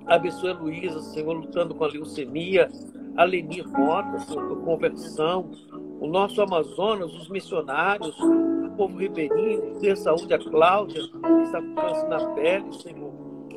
Abençoe 0.07 0.51
a 0.51 0.55
Luísa, 0.55 1.01
Senhor, 1.01 1.33
lutando 1.33 1.75
com 1.75 1.85
a 1.85 1.88
leucemia. 1.88 2.69
A 3.16 3.25
Leni 3.25 3.62
Rota, 3.62 4.19
Senhor, 4.21 4.47
por 4.47 4.62
conversão. 4.62 5.51
O 6.01 6.07
nosso 6.07 6.43
Amazonas, 6.43 7.13
os 7.15 7.29
missionários, 7.29 8.15
o 8.21 8.71
povo 8.77 8.99
ribeirinho, 8.99 9.79
dê 9.81 9.97
saúde 9.97 10.33
a 10.35 10.39
Cláudia, 10.39 11.03
que 11.03 11.43
está 11.43 11.61
com 11.63 11.75
câncer 11.75 12.09
na 12.09 12.27
pele, 12.35 12.73
Senhor. 12.75 13.13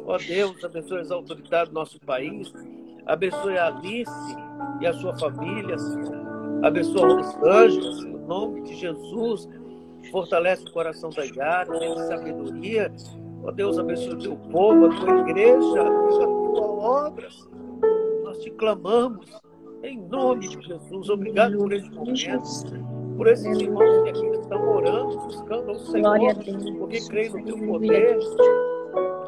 Ó 0.06 0.18
Deus, 0.18 0.64
abençoe 0.64 1.00
as 1.00 1.12
autoridades 1.12 1.70
do 1.72 1.76
nosso 1.76 2.00
país. 2.00 2.52
Abençoe 3.06 3.58
a 3.58 3.68
Alice 3.68 4.36
e 4.80 4.88
a 4.88 4.94
sua 4.94 5.16
família, 5.18 5.78
Senhor. 5.78 6.64
Abençoa 6.64 7.20
os 7.20 7.36
anjos, 7.44 8.04
em 8.06 8.18
nome 8.26 8.62
de 8.64 8.76
Jesus. 8.76 9.48
Fortalece 10.12 10.64
o 10.66 10.72
coração 10.72 11.10
da 11.10 11.24
Yara, 11.24 11.78
dê 11.78 11.96
sabedoria. 12.08 12.92
Ó 13.44 13.52
Deus, 13.52 13.78
abençoe 13.78 14.14
o 14.14 14.20
teu 14.20 14.36
povo, 14.52 14.86
a 14.86 14.96
tua 14.96 15.20
igreja, 15.20 15.82
a 15.82 15.86
tua 15.86 16.62
obra. 16.62 17.30
Senhor. 17.30 17.50
Nós 18.24 18.40
te 18.40 18.50
clamamos 18.52 19.30
em 19.84 20.00
nome 20.02 20.48
de 20.48 20.68
Jesus. 20.68 21.10
Obrigado 21.10 21.58
por 21.58 21.74
esse 21.74 21.90
momento, 21.90 23.18
por 23.18 23.28
esses 23.28 23.60
irmãos 23.60 24.04
que 24.04 24.10
aqui 24.10 24.28
estão 24.40 24.76
orando, 24.76 25.18
buscando 25.20 25.70
ao 25.70 25.80
Senhor, 25.80 26.36
porque 26.80 27.02
creem 27.08 27.32
no 27.32 27.44
teu 27.46 27.58
poder. 27.68 28.20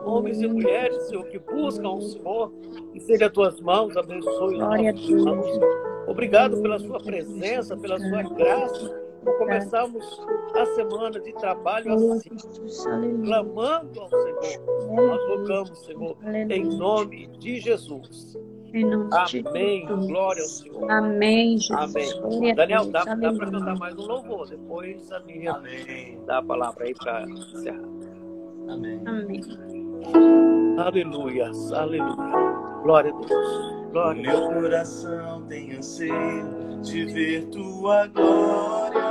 Homens 0.06 0.42
e 0.42 0.48
mulheres, 0.48 0.98
Senhor, 1.04 1.24
que 1.26 1.40
buscam 1.40 1.90
o 1.90 2.02
Senhor, 2.02 2.52
e 2.94 3.00
seja 3.00 3.28
as 3.28 3.32
tuas 3.32 3.62
mãos, 3.62 3.96
abençoe 3.96 4.56
os 4.56 5.10
irmãos. 5.10 5.60
Obrigado 6.08 6.62
pela 6.62 6.80
sua 6.80 7.00
presença, 7.00 7.78
pela 7.78 8.00
sua 8.00 8.24
graça 8.24 9.02
por 9.24 9.38
começarmos 9.38 10.20
a 10.56 10.66
semana 10.66 11.20
de 11.20 11.32
trabalho 11.34 11.94
assim, 12.14 12.30
clamando 13.24 14.00
ao 14.00 14.10
Senhor. 14.10 14.92
Nós 14.96 15.22
rogamos, 15.30 15.80
Senhor, 15.86 16.18
em 16.50 16.66
nome 16.66 17.28
de 17.38 17.60
Jesus. 17.60 18.38
Amém. 18.74 19.86
Glória 20.08 20.42
ao 20.42 20.48
Senhor. 20.50 20.92
Amém, 20.92 21.58
Jesus. 21.58 22.14
Amém. 22.24 22.56
Daniel, 22.56 22.86
dá, 22.86 23.04
dá 23.04 23.34
para 23.34 23.52
cantar 23.52 23.78
mais 23.78 23.96
um 23.98 24.08
louvor. 24.08 24.48
Depois 24.48 25.12
a 25.12 25.20
minha 25.22 25.52
Amém. 25.52 26.20
dá 26.26 26.38
a 26.38 26.44
palavra 26.44 26.86
aí 26.86 26.94
para 26.96 27.24
encerrar. 27.30 27.84
Amém. 28.70 29.02
Amém. 29.06 29.42
Aleluia. 30.78 31.52
Aleluia. 31.74 32.16
Glória 32.84 33.14
a 33.14 33.20
Deus. 33.20 33.82
Glória 33.92 34.22
a 34.22 34.32
meu 34.32 34.40
Deus. 34.50 34.54
coração 34.54 35.46
tem 35.48 35.74
anseio 35.76 36.80
de 36.82 37.06
ver 37.06 37.46
tua 37.50 38.08
glória, 38.08 39.02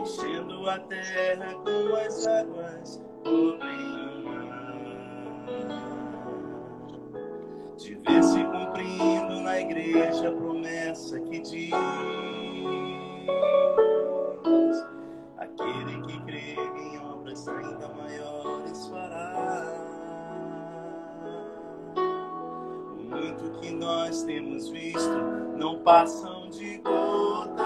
enchendo 0.00 0.70
a 0.70 0.78
terra 0.78 1.54
com 1.54 1.96
as 1.96 2.26
águas 2.26 3.02
cobrem 3.24 3.96
o 3.96 3.99
De 7.80 7.94
ver 7.94 8.22
se 8.22 8.44
cumprindo 8.44 9.40
na 9.40 9.58
igreja 9.58 10.28
a 10.28 10.32
promessa 10.32 11.18
que 11.18 11.40
diz: 11.40 11.72
aquele 15.38 16.02
que 16.02 16.20
crê 16.24 16.56
em 16.76 16.98
obras 16.98 17.48
ainda 17.48 17.88
maiores 17.88 18.86
fará. 18.88 19.90
muito 23.10 23.50
que 23.60 23.70
nós 23.72 24.22
temos 24.24 24.68
visto 24.68 25.18
não 25.56 25.78
passam 25.80 26.48
de 26.50 26.78
gotas 26.78 27.60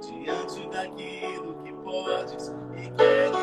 diante 0.00 0.68
daquilo 0.68 1.54
que 1.62 1.72
podes 1.72 2.54
e 2.76 2.90
queres 2.90 3.35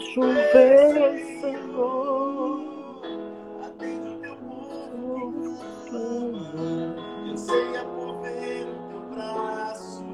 chover, 0.00 1.18
Senhor. 1.40 2.60
Atende 3.62 4.08
o 4.10 4.18
teu 4.20 4.36
povo 4.36 5.32
que 5.42 5.90
clama, 5.90 6.96
anseia 7.30 7.84
por 7.84 8.20
ver 8.22 8.66
o 8.66 8.74
teu 8.88 9.00
braço, 9.14 10.04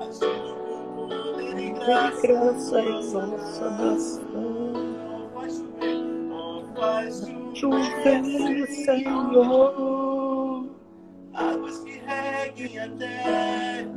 agindo 0.00 0.54
com 0.66 1.08
poder 1.08 1.58
e 1.58 1.70
graça. 1.72 2.20
graça 2.26 2.82
nossa 3.26 3.70
nação. 3.70 4.72
Oh, 5.06 5.28
faz 5.34 5.58
chover, 5.58 6.32
oh, 6.32 6.64
faz 6.78 7.22
Chover, 7.54 8.66
Senhor. 8.68 10.66
águas 11.34 11.78
que 11.80 12.00
reguem 12.06 12.78
a 12.78 12.88
terra, 12.90 13.90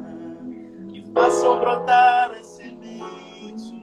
que 0.91 1.02
façam 1.13 1.60
brotar 1.60 2.32
as 2.32 2.45
sementes, 2.47 3.73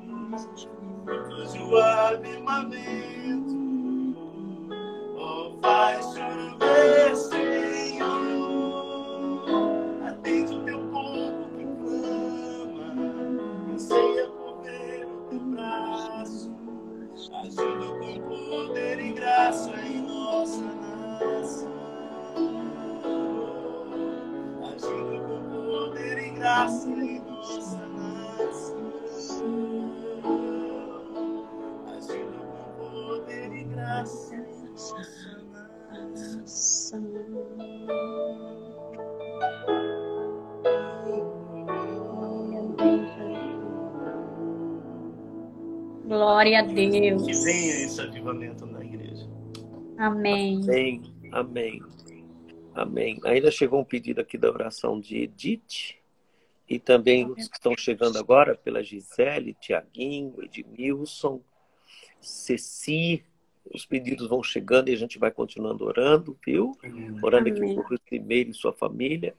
frutos 1.70 1.78
do 1.78 1.78
avivamento. 1.78 3.54
Oh, 5.16 5.52
faz 5.62 6.04
chover, 6.14 6.99
A 46.70 46.74
Que 46.74 46.88
Deus. 46.88 47.44
venha 47.44 47.85
esse 47.85 48.00
avivamento 48.00 48.64
na 48.64 48.85
igreja. 48.85 49.28
Amém. 49.98 50.61
Amém, 50.62 51.02
amém, 51.33 51.83
amém. 52.74 53.20
Ainda 53.24 53.50
chegou 53.50 53.80
um 53.80 53.85
pedido 53.85 54.20
aqui 54.20 54.38
da 54.38 54.48
oração 54.48 55.00
de 55.00 55.18
Edith 55.18 55.96
e 56.68 56.78
também 56.78 57.26
os 57.28 57.48
que 57.48 57.56
estão 57.56 57.76
chegando 57.76 58.18
agora 58.18 58.54
pela 58.54 58.83
Gisele, 58.83 59.54
Tiaguinho, 59.61 60.35
Edmilson, 60.42 61.40
Ceci. 62.20 63.24
Os 63.74 63.85
pedidos 63.85 64.28
vão 64.28 64.42
chegando 64.42 64.88
e 64.88 64.92
a 64.92 64.96
gente 64.96 65.18
vai 65.18 65.30
continuando 65.30 65.85
orando, 65.85 66.37
viu? 66.46 66.72
Orando 67.22 67.48
aqui 67.50 67.59
Amém. 67.61 67.74
por 67.74 67.98
primeiro 68.00 68.50
e 68.50 68.54
sua 68.54 68.72
família. 68.72 69.35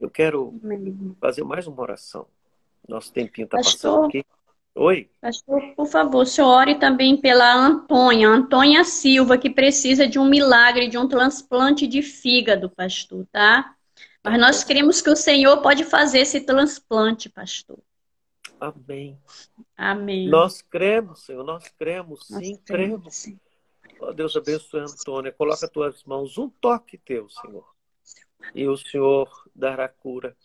Eu 0.00 0.10
quero 0.10 0.58
Amém. 0.64 1.14
fazer 1.20 1.44
mais 1.44 1.66
uma 1.66 1.80
oração. 1.80 2.26
Nosso 2.88 3.12
tempinho 3.12 3.44
está 3.44 3.58
passando 3.58 4.06
aqui. 4.06 4.24
Oi? 4.78 5.10
Pastor, 5.22 5.74
por 5.74 5.86
favor, 5.86 6.22
o 6.22 6.26
senhor 6.26 6.48
ore 6.48 6.74
também 6.74 7.16
pela 7.16 7.50
Antônia, 7.54 8.28
Antônia 8.28 8.84
Silva, 8.84 9.38
que 9.38 9.48
precisa 9.48 10.06
de 10.06 10.18
um 10.18 10.28
milagre, 10.28 10.86
de 10.86 10.98
um 10.98 11.08
transplante 11.08 11.86
de 11.86 12.02
fígado, 12.02 12.68
pastor, 12.68 13.26
tá? 13.32 13.74
Mas 14.22 14.38
nós 14.38 14.64
cremos 14.64 15.00
que 15.00 15.08
o 15.08 15.16
Senhor 15.16 15.62
pode 15.62 15.84
fazer 15.84 16.18
esse 16.18 16.40
transplante, 16.40 17.28
pastor. 17.28 17.78
Amém. 18.60 19.18
Amém. 19.76 20.28
Nós 20.28 20.60
cremos, 20.60 21.20
Senhor, 21.22 21.44
nós 21.44 21.66
cremos, 21.78 22.28
Nós 22.28 22.44
sim, 22.44 22.56
cremos, 22.56 22.96
cremos. 22.98 23.14
sim. 23.14 23.40
Ó 24.00 24.12
Deus 24.12 24.36
abençoe, 24.36 24.80
Antônia. 24.80 25.32
Coloca 25.32 25.64
as 25.64 25.70
tuas 25.70 26.04
mãos, 26.04 26.36
um 26.36 26.50
toque 26.50 26.98
teu, 26.98 27.28
Senhor. 27.30 27.64
E 28.54 28.66
o 28.66 28.76
Senhor 28.76 29.30
dará 29.54 29.88
cura. 29.88 30.36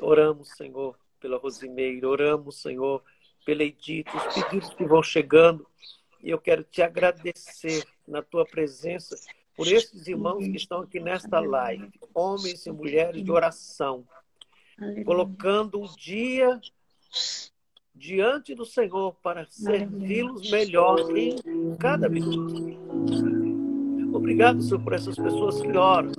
Oramos, 0.00 0.50
Senhor, 0.50 0.96
pela 1.18 1.38
Rosimeira. 1.38 2.08
Oramos, 2.08 2.60
Senhor, 2.60 3.02
pela 3.48 3.64
Edith. 3.64 4.04
Os 4.14 4.34
pedidos 4.34 4.74
que 4.74 4.84
vão 4.84 5.02
chegando. 5.02 5.66
E 6.22 6.28
eu 6.28 6.38
quero 6.38 6.62
te 6.62 6.82
agradecer 6.82 7.82
na 8.06 8.20
tua 8.20 8.44
presença 8.44 9.16
por 9.56 9.66
esses 9.66 10.06
irmãos 10.06 10.44
que 10.44 10.58
estão 10.58 10.82
aqui 10.82 11.00
nesta 11.00 11.40
live. 11.40 11.88
Homens 12.12 12.66
e 12.66 12.70
mulheres 12.70 13.24
de 13.24 13.32
oração. 13.32 14.06
Colocando 15.06 15.80
um 15.80 15.86
dia 15.96 16.60
diante 17.94 18.54
do 18.54 18.66
Senhor 18.66 19.14
para 19.22 19.46
servi-los 19.46 20.50
melhor 20.50 21.16
em 21.16 21.74
cada 21.80 22.06
minuto. 22.06 22.78
Obrigado, 24.12 24.60
Senhor, 24.60 24.82
por 24.82 24.92
essas 24.92 25.16
pessoas 25.16 25.58
que 25.58 25.74
oram. 25.74 26.12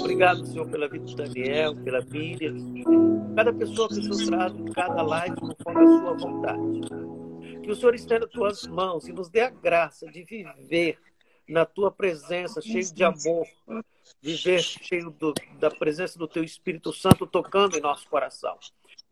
Obrigado, 0.00 0.44
Senhor, 0.46 0.68
pela 0.68 0.88
vida 0.88 1.04
do 1.04 1.14
Daniel, 1.14 1.76
pela 1.76 2.00
Miriam. 2.04 2.56
Cada 3.36 3.52
pessoa 3.52 3.88
que 3.88 3.94
Senhor 3.94 4.26
traz 4.26 4.52
em 4.54 4.64
cada 4.72 5.02
live 5.02 5.36
conforme 5.36 5.82
a 5.82 5.86
sua 5.86 6.14
vontade. 6.14 7.60
Que 7.62 7.70
o 7.70 7.76
Senhor 7.76 7.94
estenda 7.94 8.26
as 8.26 8.32
tuas 8.32 8.66
mãos 8.66 9.06
e 9.06 9.12
nos 9.12 9.28
dê 9.28 9.42
a 9.42 9.50
graça 9.50 10.06
de 10.10 10.24
viver 10.24 10.98
na 11.48 11.64
tua 11.64 11.90
presença, 11.90 12.60
cheio 12.60 12.92
de 12.92 13.04
amor. 13.04 13.46
Viver 14.20 14.60
cheio 14.60 15.10
do- 15.10 15.34
da 15.58 15.70
presença 15.70 16.18
do 16.18 16.26
teu 16.26 16.42
Espírito 16.42 16.92
Santo 16.92 17.26
tocando 17.26 17.76
em 17.76 17.80
nosso 17.80 18.08
coração. 18.08 18.58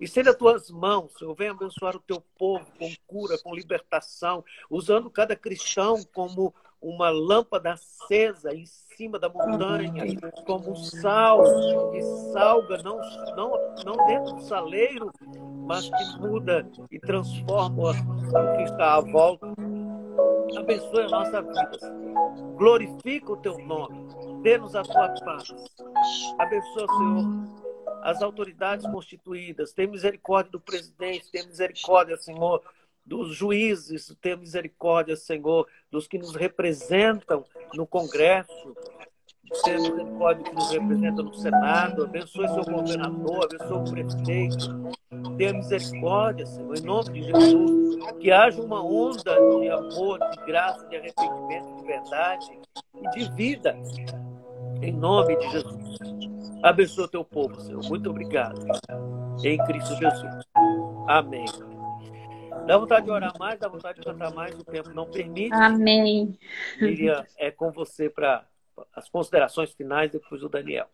Estenda 0.00 0.30
as 0.30 0.36
tuas 0.36 0.70
mãos, 0.70 1.12
Senhor. 1.18 1.34
Venha 1.34 1.52
abençoar 1.52 1.96
o 1.96 2.00
teu 2.00 2.20
povo 2.36 2.66
com 2.78 2.92
cura, 3.06 3.38
com 3.38 3.54
libertação, 3.54 4.44
usando 4.68 5.10
cada 5.10 5.34
cristão 5.36 6.02
como 6.12 6.52
uma 6.80 7.10
lâmpada 7.10 7.72
acesa 7.72 8.54
em 8.54 8.64
cima 8.98 9.16
da 9.16 9.28
montanha, 9.28 10.04
como 10.44 10.72
um 10.72 10.74
sal 10.74 11.44
que 11.92 12.02
salga, 12.32 12.82
não, 12.82 12.98
não, 13.36 13.52
não 13.84 14.06
dentro 14.08 14.34
do 14.34 14.42
saleiro, 14.42 15.12
mas 15.68 15.88
que 15.88 16.18
muda 16.18 16.68
e 16.90 16.98
transforma 16.98 17.92
o 17.92 18.56
que 18.56 18.64
está 18.64 18.96
à 18.96 19.00
volta. 19.00 19.46
Abençoe 20.58 21.04
a 21.04 21.08
nossa 21.10 21.40
vida. 21.40 21.78
Glorifica 22.56 23.34
o 23.34 23.36
teu 23.36 23.56
nome. 23.58 24.08
Dê-nos 24.42 24.74
a 24.74 24.82
tua 24.82 25.08
paz. 25.24 25.48
Abençoa, 26.36 26.88
Senhor, 26.88 28.02
as 28.02 28.20
autoridades 28.20 28.84
constituídas. 28.90 29.72
Tem 29.72 29.86
misericórdia 29.86 30.50
do 30.50 30.60
presidente, 30.60 31.30
tem 31.30 31.46
misericórdia, 31.46 32.16
Senhor, 32.16 32.64
dos 33.08 33.34
juízes, 33.34 34.14
tem 34.20 34.36
misericórdia, 34.36 35.16
Senhor, 35.16 35.66
dos 35.90 36.06
que 36.06 36.18
nos 36.18 36.34
representam 36.34 37.44
no 37.74 37.86
Congresso. 37.86 38.76
Tem 39.64 39.76
misericórdia 39.76 40.44
que 40.44 40.54
nos 40.54 40.70
representa 40.70 41.22
no 41.22 41.34
Senado. 41.34 42.04
Abençoe 42.04 42.46
seu 42.48 42.64
governador, 42.64 43.46
abençoe 43.46 43.78
o 43.78 43.84
prefeito. 43.84 44.92
Tenha 45.38 45.54
misericórdia, 45.54 46.44
Senhor, 46.44 46.76
em 46.76 46.82
nome 46.82 47.10
de 47.12 47.22
Jesus. 47.22 47.98
Que 48.20 48.30
haja 48.30 48.60
uma 48.60 48.84
onda 48.84 49.34
de 49.34 49.68
amor, 49.70 50.18
de 50.18 50.46
graça, 50.46 50.86
de 50.86 50.96
arrependimento, 50.96 51.76
de 51.76 51.86
verdade 51.86 52.58
e 52.94 53.10
de 53.10 53.32
vida. 53.32 53.74
Em 54.82 54.92
nome 54.92 55.34
de 55.36 55.48
Jesus. 55.50 55.98
Abençoa 56.62 57.08
teu 57.08 57.24
povo, 57.24 57.58
Senhor. 57.60 57.82
Muito 57.88 58.10
obrigado. 58.10 58.60
Em 59.42 59.56
Cristo 59.64 59.94
Jesus. 59.96 60.44
Amém. 61.06 61.46
Dá 62.68 62.76
vontade 62.76 63.06
de 63.06 63.10
orar 63.10 63.32
mais, 63.38 63.58
dá 63.58 63.66
vontade 63.66 63.98
de 63.98 64.04
cantar 64.04 64.30
mais, 64.34 64.54
o 64.54 64.62
tempo 64.62 64.90
não 64.90 65.06
permite. 65.06 65.54
Amém. 65.54 66.38
Miriam, 66.78 67.24
é 67.38 67.50
com 67.50 67.72
você 67.72 68.10
para 68.10 68.44
as 68.94 69.08
considerações 69.08 69.72
finais, 69.72 70.12
depois 70.12 70.42
o 70.42 70.50
Daniel. 70.50 70.86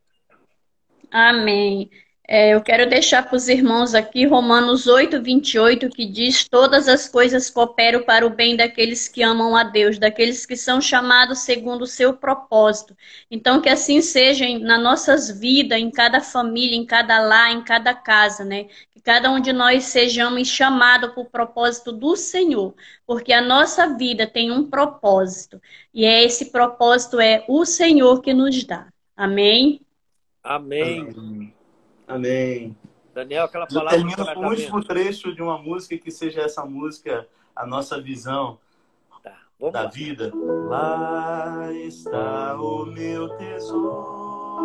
Amém. 1.11 1.91
É, 2.27 2.55
eu 2.55 2.63
quero 2.63 2.89
deixar 2.89 3.23
para 3.25 3.37
os 3.37 3.49
irmãos 3.49 3.93
aqui 3.93 4.25
Romanos 4.25 4.87
8, 4.87 5.21
28, 5.21 5.91
que 5.91 6.07
diz: 6.07 6.49
Todas 6.49 6.89
as 6.89 7.09
coisas 7.09 7.51
cooperam 7.51 8.03
para 8.05 8.25
o 8.25 8.31
bem 8.31 8.57
daqueles 8.57 9.09
que 9.09 9.23
amam 9.23 9.55
a 9.57 9.65
Deus, 9.65 9.99
daqueles 9.99 10.47
que 10.47 10.57
são 10.57 10.81
chamados 10.81 11.41
segundo 11.41 11.83
o 11.83 11.87
seu 11.87 12.15
propósito. 12.15 12.97
Então, 13.29 13.61
que 13.61 13.69
assim 13.69 14.01
seja 14.01 14.47
nas 14.61 14.83
nossas 14.83 15.29
vidas, 15.39 15.79
em 15.79 15.91
cada 15.91 16.21
família, 16.21 16.77
em 16.77 16.87
cada 16.87 17.19
lar, 17.19 17.51
em 17.51 17.63
cada 17.63 17.93
casa, 17.93 18.45
né? 18.45 18.69
Cada 19.05 19.31
um 19.31 19.39
de 19.39 19.53
nós 19.53 19.85
sejamos 19.85 20.49
chamados 20.49 21.11
por 21.13 21.27
propósito 21.27 21.93
do 21.93 22.17
Senhor, 22.17 22.75
porque 23.07 23.33
a 23.33 23.43
nossa 23.43 23.97
vida 23.97 24.27
tem 24.27 24.51
um 24.51 24.69
propósito, 24.69 25.61
e 25.93 26.05
é 26.07 26.25
esse 26.25 26.51
propósito 26.51 27.21
é 27.21 27.45
o 27.47 27.65
Senhor 27.67 28.23
que 28.23 28.33
nos 28.33 28.65
dá. 28.65 28.89
Amém? 29.17 29.81
Amém. 30.43 31.55
Amém. 32.09 32.77
Daniel, 33.15 33.45
aquela 33.45 33.67
Eu 33.71 33.75
palavra 33.75 34.03
de 34.03 34.17
termino 34.17 34.17
com 34.17 34.23
o 34.23 34.53
encorajamento. 34.53 34.77
último 34.77 34.85
trecho 34.85 35.35
de 35.35 35.43
uma 35.43 35.59
música 35.59 35.97
que 35.99 36.11
seja 36.11 36.41
essa 36.43 36.65
música 36.65 37.29
a 37.55 37.67
nossa 37.67 38.01
visão. 38.01 38.59
Tá. 39.23 39.37
Vamos 39.59 39.73
da 39.73 39.83
lá. 39.83 39.89
vida. 39.91 40.33
Lá 40.35 41.73
está 41.73 42.61
o 42.61 42.87
meu 42.87 43.29
tesouro. 43.37 44.65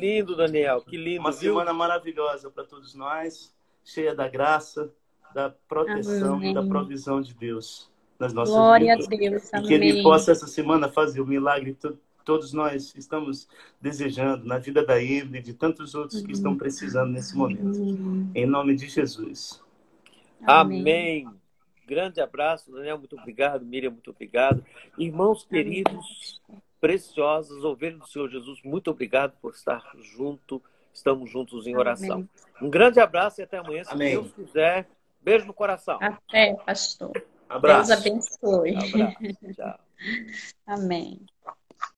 Lindo, 0.00 0.36
Daniel. 0.36 0.82
Que 0.82 0.96
lindo, 0.96 1.20
Uma 1.20 1.30
viu? 1.30 1.52
semana 1.52 1.72
maravilhosa 1.72 2.50
para 2.50 2.64
todos 2.64 2.94
nós, 2.94 3.54
cheia 3.84 4.14
da 4.14 4.26
graça, 4.28 4.90
da 5.34 5.50
proteção 5.68 6.34
Amém. 6.34 6.50
e 6.50 6.54
da 6.54 6.62
provisão 6.62 7.20
de 7.20 7.34
Deus 7.34 7.90
nas 8.18 8.32
nossas 8.32 8.54
Glória 8.54 8.92
a 8.94 8.96
vidas. 8.96 9.08
Deus. 9.08 9.52
E 9.52 9.62
que 9.68 9.74
Ele 9.74 9.90
Amém. 9.92 10.02
possa 10.02 10.32
essa 10.32 10.46
semana 10.46 10.88
fazer 10.88 11.20
o 11.20 11.26
milagre 11.26 11.72
que 11.74 11.80
to- 11.80 11.98
todos 12.24 12.52
nós 12.52 12.94
estamos 12.96 13.48
desejando 13.80 14.44
na 14.44 14.58
vida 14.58 14.84
da 14.84 15.02
Evelyn 15.02 15.38
e 15.40 15.42
de 15.42 15.54
tantos 15.54 15.94
outros 15.94 16.20
que 16.22 16.32
estão 16.32 16.56
precisando 16.56 17.10
nesse 17.12 17.36
momento. 17.36 17.80
Hum, 17.80 18.30
Em 18.34 18.44
nome 18.46 18.74
de 18.76 18.88
Jesus. 18.88 19.62
Amém. 20.46 21.28
Grande 21.86 22.20
abraço, 22.20 22.70
Daniel. 22.70 22.98
Muito 22.98 23.16
obrigado. 23.16 23.64
Miriam, 23.64 23.90
muito 23.90 24.10
obrigado. 24.10 24.64
Irmãos 24.98 25.44
queridos, 25.44 26.40
preciosos, 26.80 27.64
ovelhas 27.64 28.00
do 28.00 28.06
Senhor 28.06 28.28
Jesus, 28.28 28.60
muito 28.62 28.90
obrigado 28.90 29.32
por 29.40 29.52
estar 29.52 29.82
junto. 30.00 30.62
Estamos 30.92 31.30
juntos 31.30 31.66
em 31.66 31.76
oração. 31.76 32.16
Amém. 32.16 32.28
Um 32.60 32.70
grande 32.70 32.98
abraço 33.00 33.40
e 33.40 33.44
até 33.44 33.58
amanhã, 33.58 33.84
se 33.84 33.92
Amém. 33.92 34.10
Deus 34.12 34.32
quiser. 34.32 34.88
Beijo 35.20 35.46
no 35.46 35.54
coração. 35.54 35.98
Até, 36.00 36.54
pastor. 36.54 37.12
Abraço. 37.48 37.90
Deus 37.90 38.00
abençoe. 38.00 38.76
Abraço. 38.76 39.54
Tchau. 39.54 39.80
Amém. 40.66 41.20